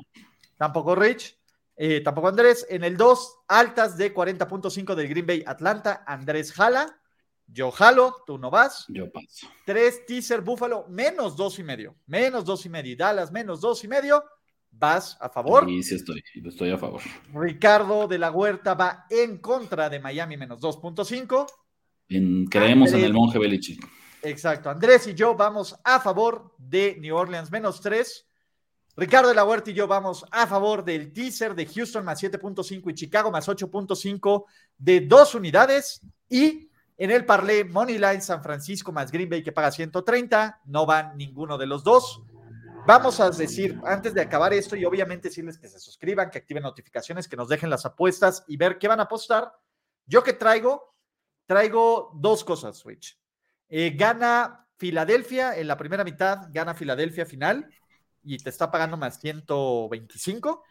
[0.58, 1.38] Tampoco Rich.
[1.76, 2.66] Eh, tampoco Andrés.
[2.70, 6.04] En el 2, altas de 40.5 del Green Bay Atlanta.
[6.06, 7.00] Andrés jala.
[7.48, 8.86] Yo jalo, tú no vas.
[8.88, 9.48] Yo paso.
[9.66, 11.96] 3, teaser Buffalo, menos dos y medio.
[12.06, 12.96] Menos dos y medio.
[12.98, 14.24] Dallas, menos dos y medio.
[14.72, 15.66] Vas a favor.
[15.66, 17.02] Sí, sí estoy, estoy a favor.
[17.34, 21.46] Ricardo de la Huerta va en contra de Miami menos 2.5.
[22.10, 23.04] En, creemos Andrés.
[23.04, 23.88] en el monje Belichick.
[24.24, 24.70] Exacto.
[24.70, 28.26] Andrés y yo vamos a favor de New Orleans menos 3.
[28.96, 32.92] Ricardo de la Huerta y yo vamos a favor del teaser de Houston más 7.5
[32.92, 34.46] y Chicago más 8.5
[34.78, 36.02] de dos unidades.
[36.30, 40.62] Y en el parlay Moneyline San Francisco más Green Bay que paga 130.
[40.66, 42.22] No van ninguno de los dos.
[42.86, 46.64] Vamos a decir, antes de acabar esto, y obviamente decirles que se suscriban, que activen
[46.64, 49.54] notificaciones, que nos dejen las apuestas y ver qué van a apostar.
[50.06, 50.94] Yo que traigo,
[51.48, 53.18] traigo dos cosas, Switch.
[53.70, 57.70] Eh, gana Filadelfia en la primera mitad, gana Filadelfia final
[58.24, 60.64] y te está pagando más 125.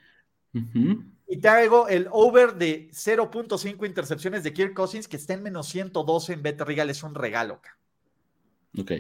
[0.55, 1.05] Ujú.
[1.29, 6.33] Y traigo el over de 0.5 intercepciones de Kirk Cousins, que está en menos 112
[6.35, 7.61] en Bet Regal, es un regalo.
[8.79, 8.93] Ok.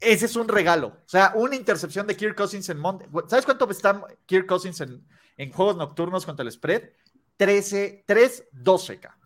[0.00, 0.88] Ese es un regalo.
[0.88, 3.08] O sea, una intercepción de Kirk Cousins en Monday.
[3.28, 6.90] ¿Sabes cuánto está Kirk Cousins en, en juegos nocturnos contra el spread?
[7.36, 9.18] 13, 3-12, ca.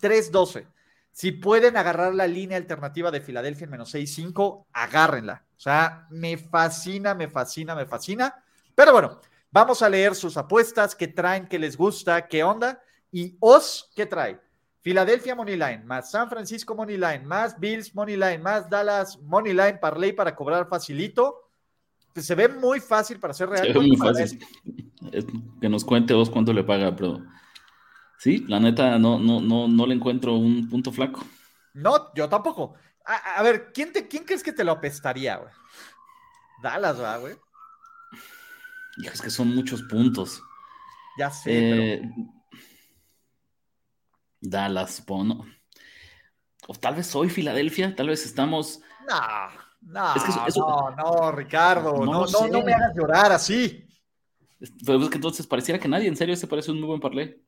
[0.00, 0.66] 3-12.
[1.10, 5.45] Si pueden agarrar la línea alternativa de Filadelfia en menos 6-5, agárrenla.
[5.56, 8.34] O sea, me fascina, me fascina, me fascina.
[8.74, 12.80] Pero bueno, vamos a leer sus apuestas, qué traen, qué les gusta, qué onda.
[13.10, 14.40] Y Os, ¿qué trae?
[14.82, 20.68] Filadelfia Moneyline, más San Francisco Moneyline, más Bills Moneyline, más Dallas Moneyline, Parlay para cobrar
[20.68, 21.48] facilito.
[22.12, 23.66] Pues se ve muy fácil para ser real.
[23.66, 24.38] Se ve muy ¿Cuánto fácil.
[25.12, 25.26] Es-
[25.60, 27.24] Que nos cuente vos cuánto le paga, pero
[28.18, 31.20] sí, la neta no, no, no, no le encuentro un punto flaco.
[31.74, 32.74] No, yo tampoco.
[33.06, 35.52] A, a ver, ¿quién, te, ¿quién crees que te lo apestaría, güey?
[36.62, 37.36] Dallas, ¿va, güey?
[38.98, 40.42] Hijo, es que son muchos puntos.
[41.18, 41.50] Ya sé,
[41.94, 42.02] Eh,
[44.40, 45.46] Dallas, Bono.
[46.68, 48.80] O tal vez hoy Filadelfia, tal vez estamos.
[49.06, 49.18] pero.
[49.82, 51.92] No, no, Es que eso- eso- no, no, Ricardo.
[52.04, 53.86] No No, no, no me hagas llorar así.
[54.84, 57.40] Pero es que entonces pareciera que nadie, en serio, se parece un muy buen parlay.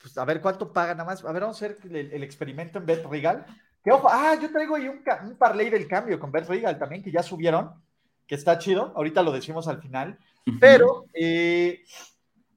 [0.00, 1.24] Pues a ver cuánto paga nada más.
[1.24, 3.46] A ver, vamos a hacer el, el experimento en Bet Regal.
[3.82, 7.02] Que ojo, ah, yo traigo ahí un, un parlay del cambio con Bet Regal también,
[7.02, 7.72] que ya subieron,
[8.26, 8.92] que está chido.
[8.96, 10.18] Ahorita lo decimos al final.
[10.60, 11.84] Pero, eh,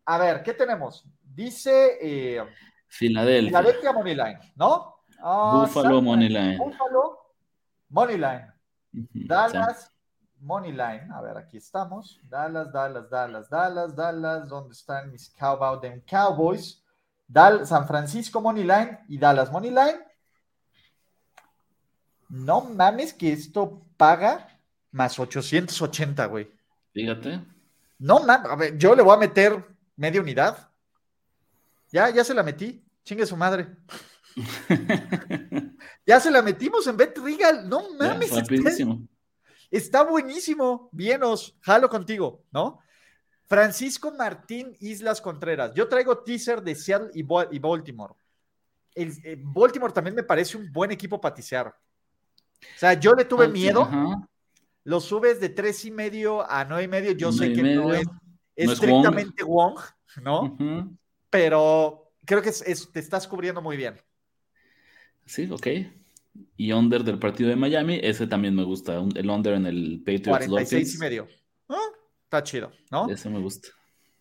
[0.06, 1.06] a ver, ¿qué tenemos?
[1.24, 2.44] Dice eh,
[2.88, 4.96] Filadelfia, Moneyline, ¿no?
[5.22, 6.58] Ah, Buffalo Moneyline.
[6.58, 7.18] Buffalo
[7.90, 8.52] Moneyline.
[8.92, 9.92] Dallas
[10.40, 11.12] Moneyline.
[11.12, 12.20] A ver, aquí estamos.
[12.24, 14.50] Dallas, Dallas, Dallas, Dallas, Dallas.
[14.50, 16.04] ¿Dónde están mis Cowboys?
[16.10, 16.84] Cowboys.
[17.28, 20.00] Dal San Francisco Moneyline y Dallas Moneyline.
[22.32, 24.48] No mames que esto paga
[24.92, 26.50] más 880, güey.
[26.94, 27.42] Fíjate.
[28.00, 29.64] No mames, a ver, yo le voy a meter
[29.98, 30.70] media unidad.
[31.92, 32.84] Ya, ya se la metí.
[33.04, 33.68] Chingue su madre.
[36.06, 37.68] Ya se la metimos en Bet Regal.
[37.68, 38.30] No Ya, mames.
[38.32, 39.08] está- rapidísimo.
[39.70, 40.90] Está buenísimo.
[40.92, 42.80] Vienos, jalo contigo, ¿no?
[43.48, 45.74] Francisco Martín Islas Contreras.
[45.74, 48.14] Yo traigo teaser de Seattle y Baltimore.
[48.96, 51.74] El, eh, Baltimore también me parece un buen equipo para tisear.
[52.62, 53.82] O sea, yo le tuve miedo.
[53.84, 54.28] ajá.
[54.84, 57.12] Lo subes de tres y medio a nueve y medio.
[57.12, 57.94] Yo sé y que no medio.
[57.94, 58.14] es No
[58.56, 59.80] es estrictamente Wong,
[60.24, 60.42] ¿no?
[60.44, 60.98] Ujú.
[61.30, 63.96] Pero creo que es- es- te estás cubriendo muy bien.
[65.26, 65.68] Sí, ok.
[66.58, 68.96] Y under del partido de Miami, ese también me gusta.
[69.16, 71.00] El under en el Patriots 46 y Dolphins.
[71.00, 71.28] medio.
[71.70, 71.78] Ah,
[72.24, 73.10] Está chido, ¿no?
[73.10, 73.68] Ese me gusta.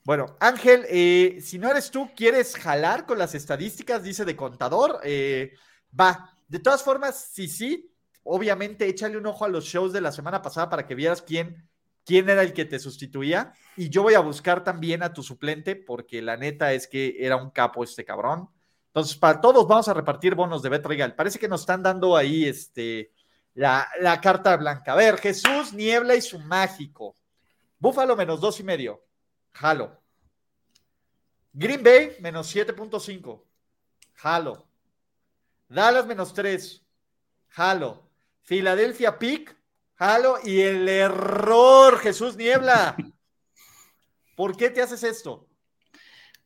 [0.05, 4.03] Bueno, Ángel, eh, si no eres tú, ¿quieres jalar con las estadísticas?
[4.03, 4.99] Dice de contador.
[5.05, 5.53] Eh,
[5.99, 6.37] va.
[6.49, 7.89] De todas formas, sí, sí,
[8.23, 11.69] obviamente échale un ojo a los shows de la semana pasada para que vieras quién,
[12.05, 13.53] quién era el que te sustituía.
[13.77, 17.37] Y yo voy a buscar también a tu suplente, porque la neta es que era
[17.37, 18.49] un capo este cabrón.
[18.89, 21.15] Entonces, para todos vamos a repartir bonos de Bet Regal.
[21.15, 23.13] Parece que nos están dando ahí este,
[23.55, 24.93] la, la carta blanca.
[24.93, 27.15] A ver, Jesús, Niebla y su mágico.
[27.79, 29.05] Búfalo menos dos y medio.
[29.53, 30.01] Jalo.
[31.53, 33.43] Green Bay menos 7.5.
[34.15, 34.67] Jalo.
[35.69, 36.85] Dallas menos 3.
[37.49, 38.10] Jalo.
[38.43, 39.57] Filadelfia Pick.
[39.95, 40.37] Jalo.
[40.45, 42.97] Y el error, Jesús Niebla.
[44.37, 45.47] ¿Por qué te haces esto?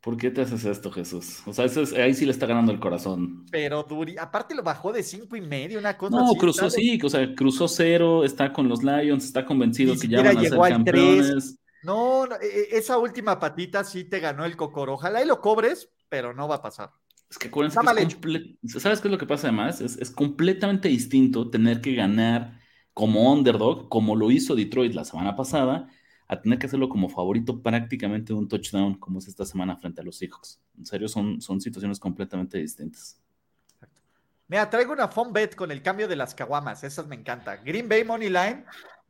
[0.05, 1.41] ¿Por qué te haces esto, Jesús?
[1.47, 1.65] O sea,
[2.03, 3.47] ahí sí le está ganando el corazón.
[3.51, 7.09] Pero Duri, aparte lo bajó de cinco y medio, una cosa No, cruzó, sí, o
[7.09, 11.59] sea, cruzó cero, está con los Lions, está convencido que ya van a ser campeones.
[11.85, 14.95] No, e, e, esa última patita sí te ganó el cocoro.
[14.95, 16.91] Ojalá y lo cobres, pero no va a pasar.
[17.35, 17.81] Es que acuérdense
[18.79, 19.81] ¿Sabes qué es lo que pasa además?
[19.81, 22.61] Es, es completamente distinto tener que ganar
[22.93, 25.89] como underdog, como lo hizo Detroit la semana pasada,
[26.29, 30.01] a tener que hacerlo como favorito prácticamente de un touchdown, como es esta semana frente
[30.01, 30.61] a los Seahawks.
[30.79, 33.21] En serio, son, son situaciones completamente distintas.
[34.47, 37.57] Mira, traigo una phone bet con el cambio de las caguamas, esas me encanta.
[37.57, 38.65] Green Bay Money Line,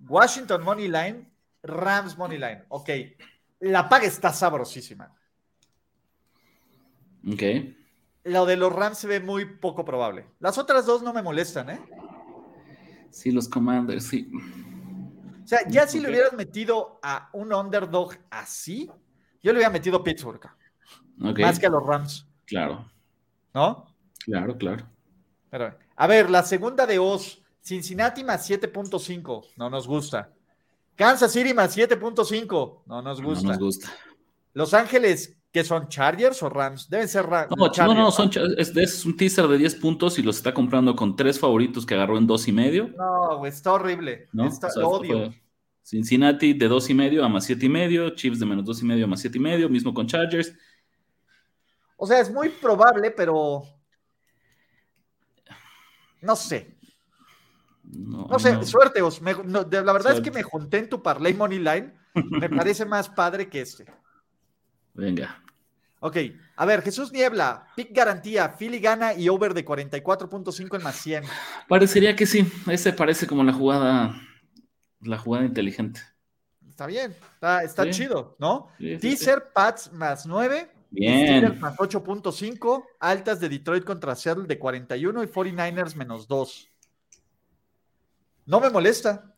[0.08, 1.30] Washington Money Line,
[1.62, 2.64] Rams Money Line.
[2.70, 2.88] Ok,
[3.60, 5.14] la paga está sabrosísima.
[7.30, 7.42] Ok.
[8.24, 10.26] Lo de los Rams se ve muy poco probable.
[10.40, 11.80] Las otras dos no me molestan, ¿eh?
[13.10, 14.30] Sí, los Commanders, sí.
[15.44, 18.90] O sea, ya si le hubieras metido a un underdog así,
[19.42, 20.40] yo le hubiera metido Pittsburgh.
[21.16, 22.26] Más que a los Rams.
[22.46, 22.90] Claro.
[23.52, 23.86] ¿No?
[24.24, 24.88] Claro, claro.
[25.50, 30.32] Pero, a ver, la segunda de Oz, Cincinnati más 7.5, no nos gusta.
[30.96, 33.42] Kansas City más 7.5, no nos gusta.
[33.42, 33.92] No nos gusta.
[34.54, 35.88] Los Ángeles, ¿qué son?
[35.88, 36.90] ¿Chargers o Rams?
[36.90, 37.54] Deben ser Rams.
[37.56, 40.96] No, no, no, son, es, es, un teaser de 10 puntos y los está comprando
[40.96, 42.88] con tres favoritos que agarró en dos y medio.
[42.88, 44.28] No, güey, está horrible.
[44.32, 44.48] ¿No?
[44.48, 45.32] Está, odio.
[45.80, 48.84] Cincinnati de dos y medio a más siete y medio, Chiefs de menos dos y
[48.84, 50.52] medio a más siete y medio, mismo con Chargers.
[51.96, 53.62] O sea, es muy probable, pero
[56.20, 56.76] no sé.
[57.84, 61.94] No, sé, suerte, la verdad es que me junté en tu parlay money line.
[62.14, 63.84] Me parece más padre que este.
[64.94, 65.43] Venga.
[66.06, 66.18] Ok,
[66.56, 71.24] a ver, Jesús Niebla, pick garantía, Philly gana y over de 44.5 en más 100.
[71.66, 74.14] Parecería que sí, ese parece como la jugada
[75.00, 76.02] la jugada inteligente.
[76.68, 77.16] Está bien,
[77.62, 78.68] está, chido, ¿no?
[79.00, 80.70] Teaser, Pats más 9.
[80.90, 81.58] Bien.
[81.58, 82.84] más 8.5.
[83.00, 86.68] Altas de Detroit contra Seattle de 41 y 49ers menos 2.
[88.44, 89.34] No me molesta.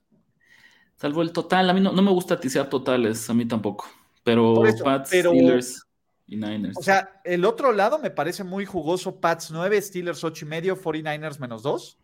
[0.97, 1.71] Salvo el total.
[1.71, 3.87] A mí no, me gusta tisear totales, a mí tampoco.
[4.25, 5.86] Pero Pats, Steelers
[6.27, 6.77] y Niners.
[6.77, 9.21] O sea, el otro lado me parece muy jugoso.
[9.21, 11.99] Pats 9, Steelers 8 y medio, 49ers menos 2.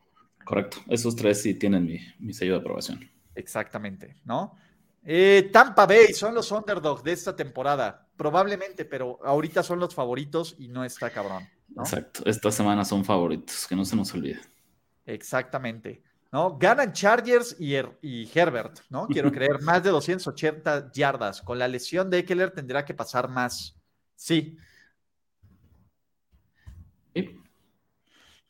[0.44, 0.78] Correcto.
[0.88, 3.10] Esos tres sí tienen mi, mi sello de aprobación.
[3.34, 4.56] Exactamente, ¿no?
[5.04, 10.54] Eh, Tampa Bay son los underdogs de esta temporada, probablemente, pero ahorita son los favoritos
[10.58, 11.48] y no está cabrón.
[11.76, 14.40] Exacto, esta semana son favoritos, que no se nos olvide.
[15.04, 16.56] Exactamente, ¿no?
[16.56, 19.08] Ganan Chargers y, y Herbert, ¿no?
[19.08, 21.42] Quiero creer, más de 280 yardas.
[21.42, 23.76] Con la lesión de Eckler tendrá que pasar más.
[24.22, 24.56] Sí,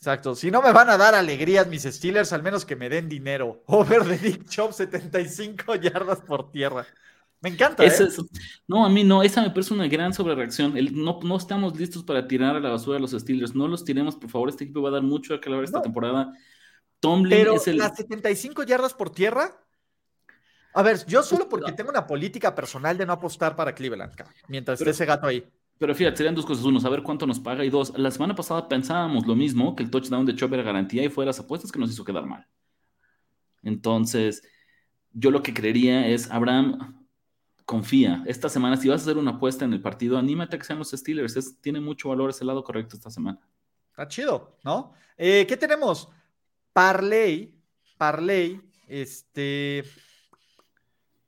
[0.02, 0.34] Exacto.
[0.34, 3.62] Si no me van a dar alegrías mis Steelers, al menos que me den dinero.
[3.66, 6.84] Over de Nick Chop, 75 yardas por tierra.
[7.40, 7.84] Me encanta.
[7.84, 7.92] ¿eh?
[8.66, 9.22] no, a mí no.
[9.22, 10.74] Esa me parece una gran sobrereacción.
[10.92, 13.54] no, no estamos listos para tirar a la basura a los Steelers.
[13.54, 14.48] No los tiremos, por favor.
[14.48, 16.32] Este equipo va a dar mucho a que esta temporada.
[16.98, 17.78] Tomlin Pero es el.
[17.78, 19.56] ¿Las 75 yardas por tierra?
[20.74, 24.14] A ver, yo solo porque tengo una política personal de no apostar para Cleveland,
[24.48, 25.48] mientras esté ese gato ahí.
[25.82, 26.64] Pero fíjate, serían dos cosas.
[26.64, 27.64] Uno, saber cuánto nos paga.
[27.64, 31.02] Y dos, la semana pasada pensábamos lo mismo, que el touchdown de Chop era garantía
[31.02, 32.46] y fue las apuestas que nos hizo quedar mal.
[33.64, 34.44] Entonces,
[35.12, 37.04] yo lo que creería es, Abraham,
[37.64, 38.22] confía.
[38.26, 40.78] Esta semana, si vas a hacer una apuesta en el partido, anímate a que sean
[40.78, 41.60] los Steelers.
[41.60, 43.40] tiene mucho valor ese lado correcto esta semana.
[43.90, 44.92] Está chido, ¿no?
[45.16, 46.08] Eh, ¿Qué tenemos?
[46.72, 47.60] Parley,
[47.98, 49.82] Parley, este,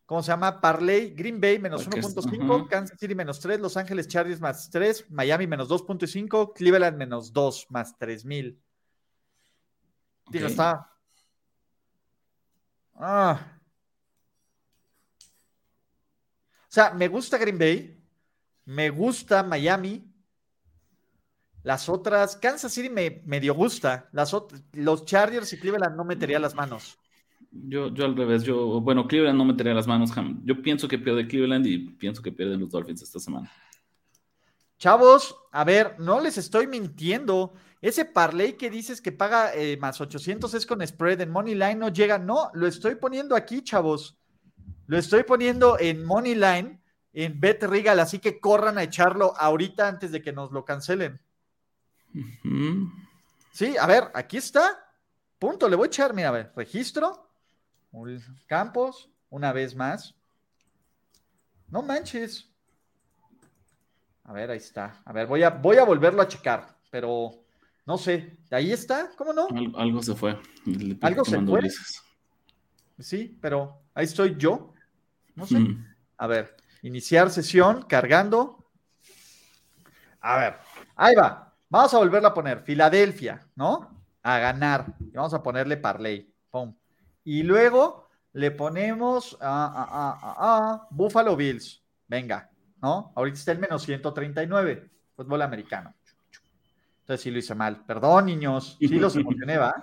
[0.06, 0.60] ¿Cómo se llama?
[0.60, 5.46] Parley, Green Bay menos 1.5, Kansas City menos 3, Los Ángeles Chargers más 3, Miami
[5.46, 8.60] menos 2.5, Cleveland menos 2 más 3000.
[10.28, 10.90] Digo, está.
[12.94, 13.58] Ah.
[16.64, 18.04] O sea, me gusta Green Bay,
[18.66, 20.10] me gusta Miami.
[21.62, 24.10] Las otras, Kansas City me medio gusta.
[24.12, 24.36] Las
[24.72, 26.98] los Chargers y Cleveland no metería las manos.
[27.56, 30.10] Yo, yo al revés, yo, bueno, Cleveland no metería las manos.
[30.44, 33.50] Yo pienso que pierde Cleveland y pienso que pierden los Dolphins esta semana.
[34.78, 37.54] Chavos, a ver, no les estoy mintiendo.
[37.80, 41.76] Ese parlay que dices que paga eh, más 800 es con spread en Money Line
[41.76, 42.18] no llega.
[42.18, 44.18] No, lo estoy poniendo aquí, chavos.
[44.86, 46.80] Lo estoy poniendo en Money Line,
[47.12, 51.20] en Bet Regal, así que corran a echarlo ahorita antes de que nos lo cancelen.
[53.52, 54.84] Sí, a ver, aquí está.
[55.38, 57.24] Punto, le voy a echar, mira, a ver, registro.
[58.47, 60.14] Campos, una vez más.
[61.68, 62.51] No manches.
[64.24, 65.03] A ver, ahí está.
[65.05, 67.45] A ver, voy a, voy a volverlo a checar, pero
[67.86, 68.38] no sé.
[68.51, 69.49] Ahí está, ¿cómo no?
[69.76, 70.38] algo se fue.
[71.03, 71.68] Algo se fue.
[72.99, 74.72] Sí, pero ahí estoy yo.
[75.34, 75.59] No sé.
[76.16, 78.64] A ver, iniciar sesión, cargando.
[80.20, 80.57] A ver,
[80.97, 81.53] ahí va.
[81.68, 82.61] Vamos a volverla a poner.
[82.62, 84.03] Filadelfia, ¿no?
[84.22, 84.95] A ganar.
[85.01, 86.32] Y vamos a ponerle parlay.
[86.51, 86.74] Pum.
[87.25, 91.83] Y luego le ponemos a, Buffalo Bills.
[92.07, 92.51] Venga,
[92.83, 93.12] ¿no?
[93.16, 94.91] Ahorita está el menos 139.
[95.16, 95.95] Fútbol americano.
[97.01, 97.85] Entonces sí lo hice mal.
[97.85, 98.77] Perdón, niños.
[98.79, 99.75] Sí los emocioné, ¿va?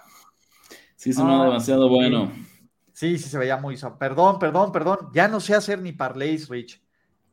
[0.96, 2.32] Sí, sonó demasiado bueno.
[2.94, 3.78] Sí, sí se veía muy.
[4.00, 5.10] Perdón, perdón, perdón.
[5.14, 6.82] Ya no sé hacer ni parlays, Rich.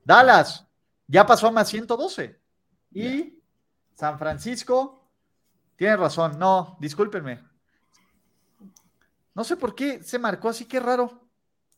[0.04, 0.66] Dallas,
[1.06, 2.40] ya pasó a más 112.
[2.92, 3.42] Y
[3.94, 5.10] San Francisco,
[5.76, 6.38] tiene razón.
[6.38, 7.47] No, discúlpenme.
[9.38, 11.26] No sé por qué se marcó así, qué raro.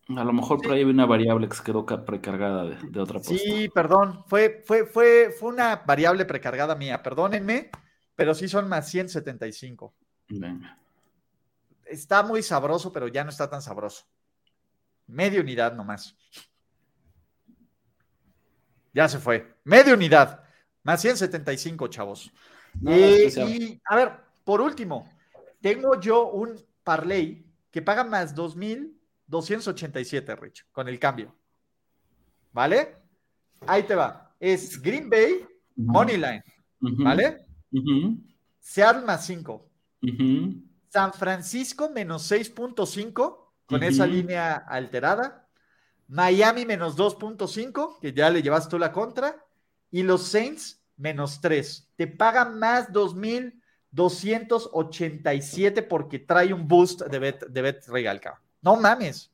[0.09, 3.37] A lo mejor por ahí había una variable que se quedó precargada de, otra cosa.
[3.37, 4.25] Sí, perdón.
[4.27, 7.01] Fue, fue, fue, fue una variable precargada mía.
[7.01, 7.71] Perdónenme,
[8.17, 9.95] pero sí son más 175.
[10.31, 10.81] Venga
[11.91, 14.05] está muy sabroso, pero ya no está tan sabroso.
[15.07, 16.17] Media unidad nomás.
[18.93, 19.57] Ya se fue.
[19.65, 20.43] Media unidad.
[20.83, 22.33] Más 175, chavos.
[22.87, 24.13] Eh, y a ver,
[24.45, 25.13] por último,
[25.61, 31.37] tengo yo un parlay que paga más 2,287, Rich, con el cambio.
[32.53, 32.97] ¿Vale?
[33.67, 34.35] Ahí te va.
[34.41, 35.47] Es Green Bay,
[35.77, 36.43] Moneyline.
[36.81, 37.47] ¿Vale?
[38.59, 39.71] Seattle más 5.
[40.89, 45.49] San Francisco menos 6.5 con esa línea alterada.
[46.09, 49.45] Miami menos 2.5, que ya le llevas tú la contra.
[49.93, 51.93] Y los Saints menos 3.
[51.97, 52.93] Te pagan más
[53.93, 58.21] 2.287 porque trae un boost de bet, de bet regal,
[58.63, 59.31] No mames.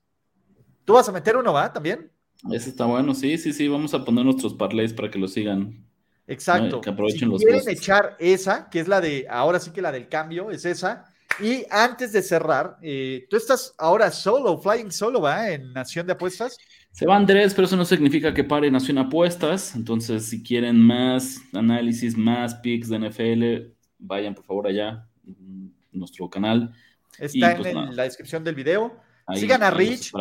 [0.85, 1.73] ¿Tú vas a meter uno, va?
[1.73, 2.11] ¿También?
[2.53, 3.69] Ese está bueno, sí, sí, sí.
[3.69, 5.85] Vamos a poner nuestros parlays para que lo sigan.
[6.27, 6.81] Exacto.
[6.81, 10.09] Que aprovechen si quieren echar esa, que es la de, ahora sí que la del
[10.09, 11.07] cambio, es esa
[11.41, 15.51] y antes de cerrar, eh, tú estás ahora solo, flying solo, ¿va?
[15.51, 16.57] En Nación de Apuestas.
[16.93, 19.75] Se va Andrés, pero eso no significa que pare Nación Apuestas.
[19.75, 25.09] Entonces, si quieren más análisis, más picks de NFL, vayan por favor allá,
[25.93, 26.75] nuestro canal.
[27.19, 29.01] Está pues en la descripción del video.
[29.35, 30.13] Sigan a Rich.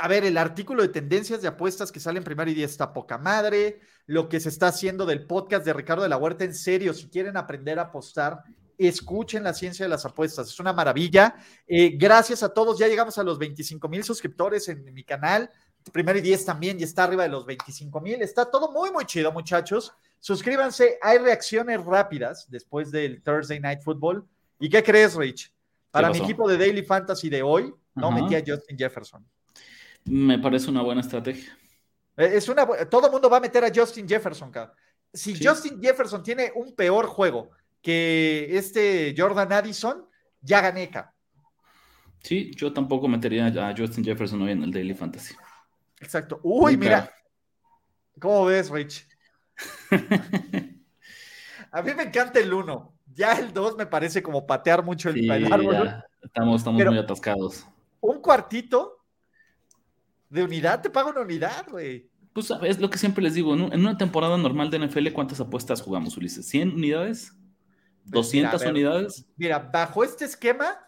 [0.00, 2.92] A ver, el artículo de tendencias de apuestas que sale en primer y día está
[2.92, 3.80] poca madre.
[4.06, 7.08] Lo que se está haciendo del podcast de Ricardo de la Huerta, en serio, si
[7.08, 8.44] quieren aprender a apostar,
[8.78, 11.34] escuchen la ciencia de las apuestas, es una maravilla.
[11.66, 15.50] Eh, gracias a todos, ya llegamos a los 25 mil suscriptores en, mi canal.
[15.92, 18.20] Primero y 10 también, y está arriba de los 25 mil.
[18.20, 19.92] Está todo muy, muy chido, muchachos.
[20.20, 24.26] Suscríbanse, hay reacciones rápidas después del Thursday Night Football.
[24.58, 25.52] ¿Y qué crees, Rich?
[25.90, 29.24] Para mi equipo de Daily Fantasy de hoy, no metí a Justin Jefferson.
[30.04, 31.56] Me parece una buena estrategia.
[32.16, 34.52] Eh, es una, todo el mundo va a meter a Justin Jefferson,
[35.12, 37.50] Si Justin Jefferson tiene un peor juego
[37.80, 40.04] que este Jordan Addison
[40.40, 40.90] ya gané.
[42.20, 45.34] Sí, yo tampoco metería a Justin Jefferson hoy en el Daily Fantasy.
[46.00, 46.40] Exacto.
[46.42, 47.10] Uy, mira.
[48.20, 49.06] ¿Cómo ves, Rich?
[51.70, 52.94] a mí me encanta el 1.
[53.14, 56.02] Ya el 2 me parece como patear mucho el, árbol.
[56.22, 57.66] Estamos, estamos muy atascados.
[58.00, 59.04] Un cuartito
[60.28, 62.08] de unidad, te pago una unidad, güey.
[62.32, 65.80] Pues es lo que siempre les digo, en una temporada normal de NFL, ¿cuántas apuestas
[65.80, 66.52] jugamos, Ulises?
[66.52, 67.32] ¿100 unidades?
[68.06, 69.26] ¿200 unidades?
[69.36, 70.78] Mira, bajo este esquema,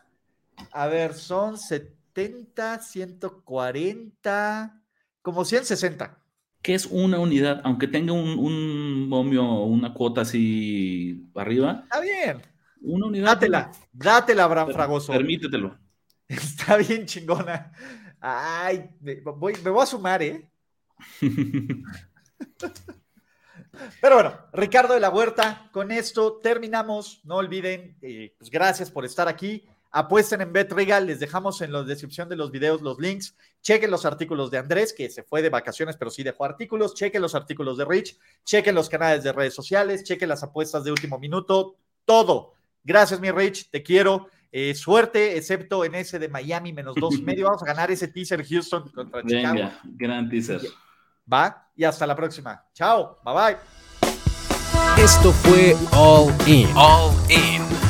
[0.71, 4.80] a ver, son 70, 140,
[5.23, 6.19] como 160.
[6.63, 7.61] ¿Qué es una unidad?
[7.65, 11.81] Aunque tenga un, un momio, una cuota así arriba.
[11.85, 12.43] Está bien.
[12.83, 13.27] Una unidad.
[13.27, 15.13] Dátela, dátela, Abraham Fragoso.
[15.13, 15.79] Permítetelo.
[16.29, 17.73] Está bien chingona.
[18.21, 20.51] Ay, me voy, me voy a sumar, ¿eh?
[24.01, 27.21] Pero bueno, Ricardo de la Huerta, con esto terminamos.
[27.25, 29.67] No olviden, eh, pues gracias por estar aquí.
[29.93, 33.37] Apuesten en BetRegal, les dejamos en la descripción de los videos los links.
[33.61, 36.95] Chequen los artículos de Andrés, que se fue de vacaciones, pero sí dejó artículos.
[36.95, 40.93] Chequen los artículos de Rich, chequen los canales de redes sociales, chequen las apuestas de
[40.93, 42.55] último minuto, todo.
[42.85, 44.29] Gracias, mi Rich, te quiero.
[44.53, 47.45] Eh, suerte, excepto en ese de Miami, menos dos y medio.
[47.47, 49.55] Vamos a ganar ese teaser Houston contra Chicago.
[49.55, 50.61] Venga, gran teaser.
[51.33, 52.65] Va y hasta la próxima.
[52.75, 55.03] Chao, bye bye.
[55.03, 56.69] Esto fue All In.
[56.77, 57.90] All In.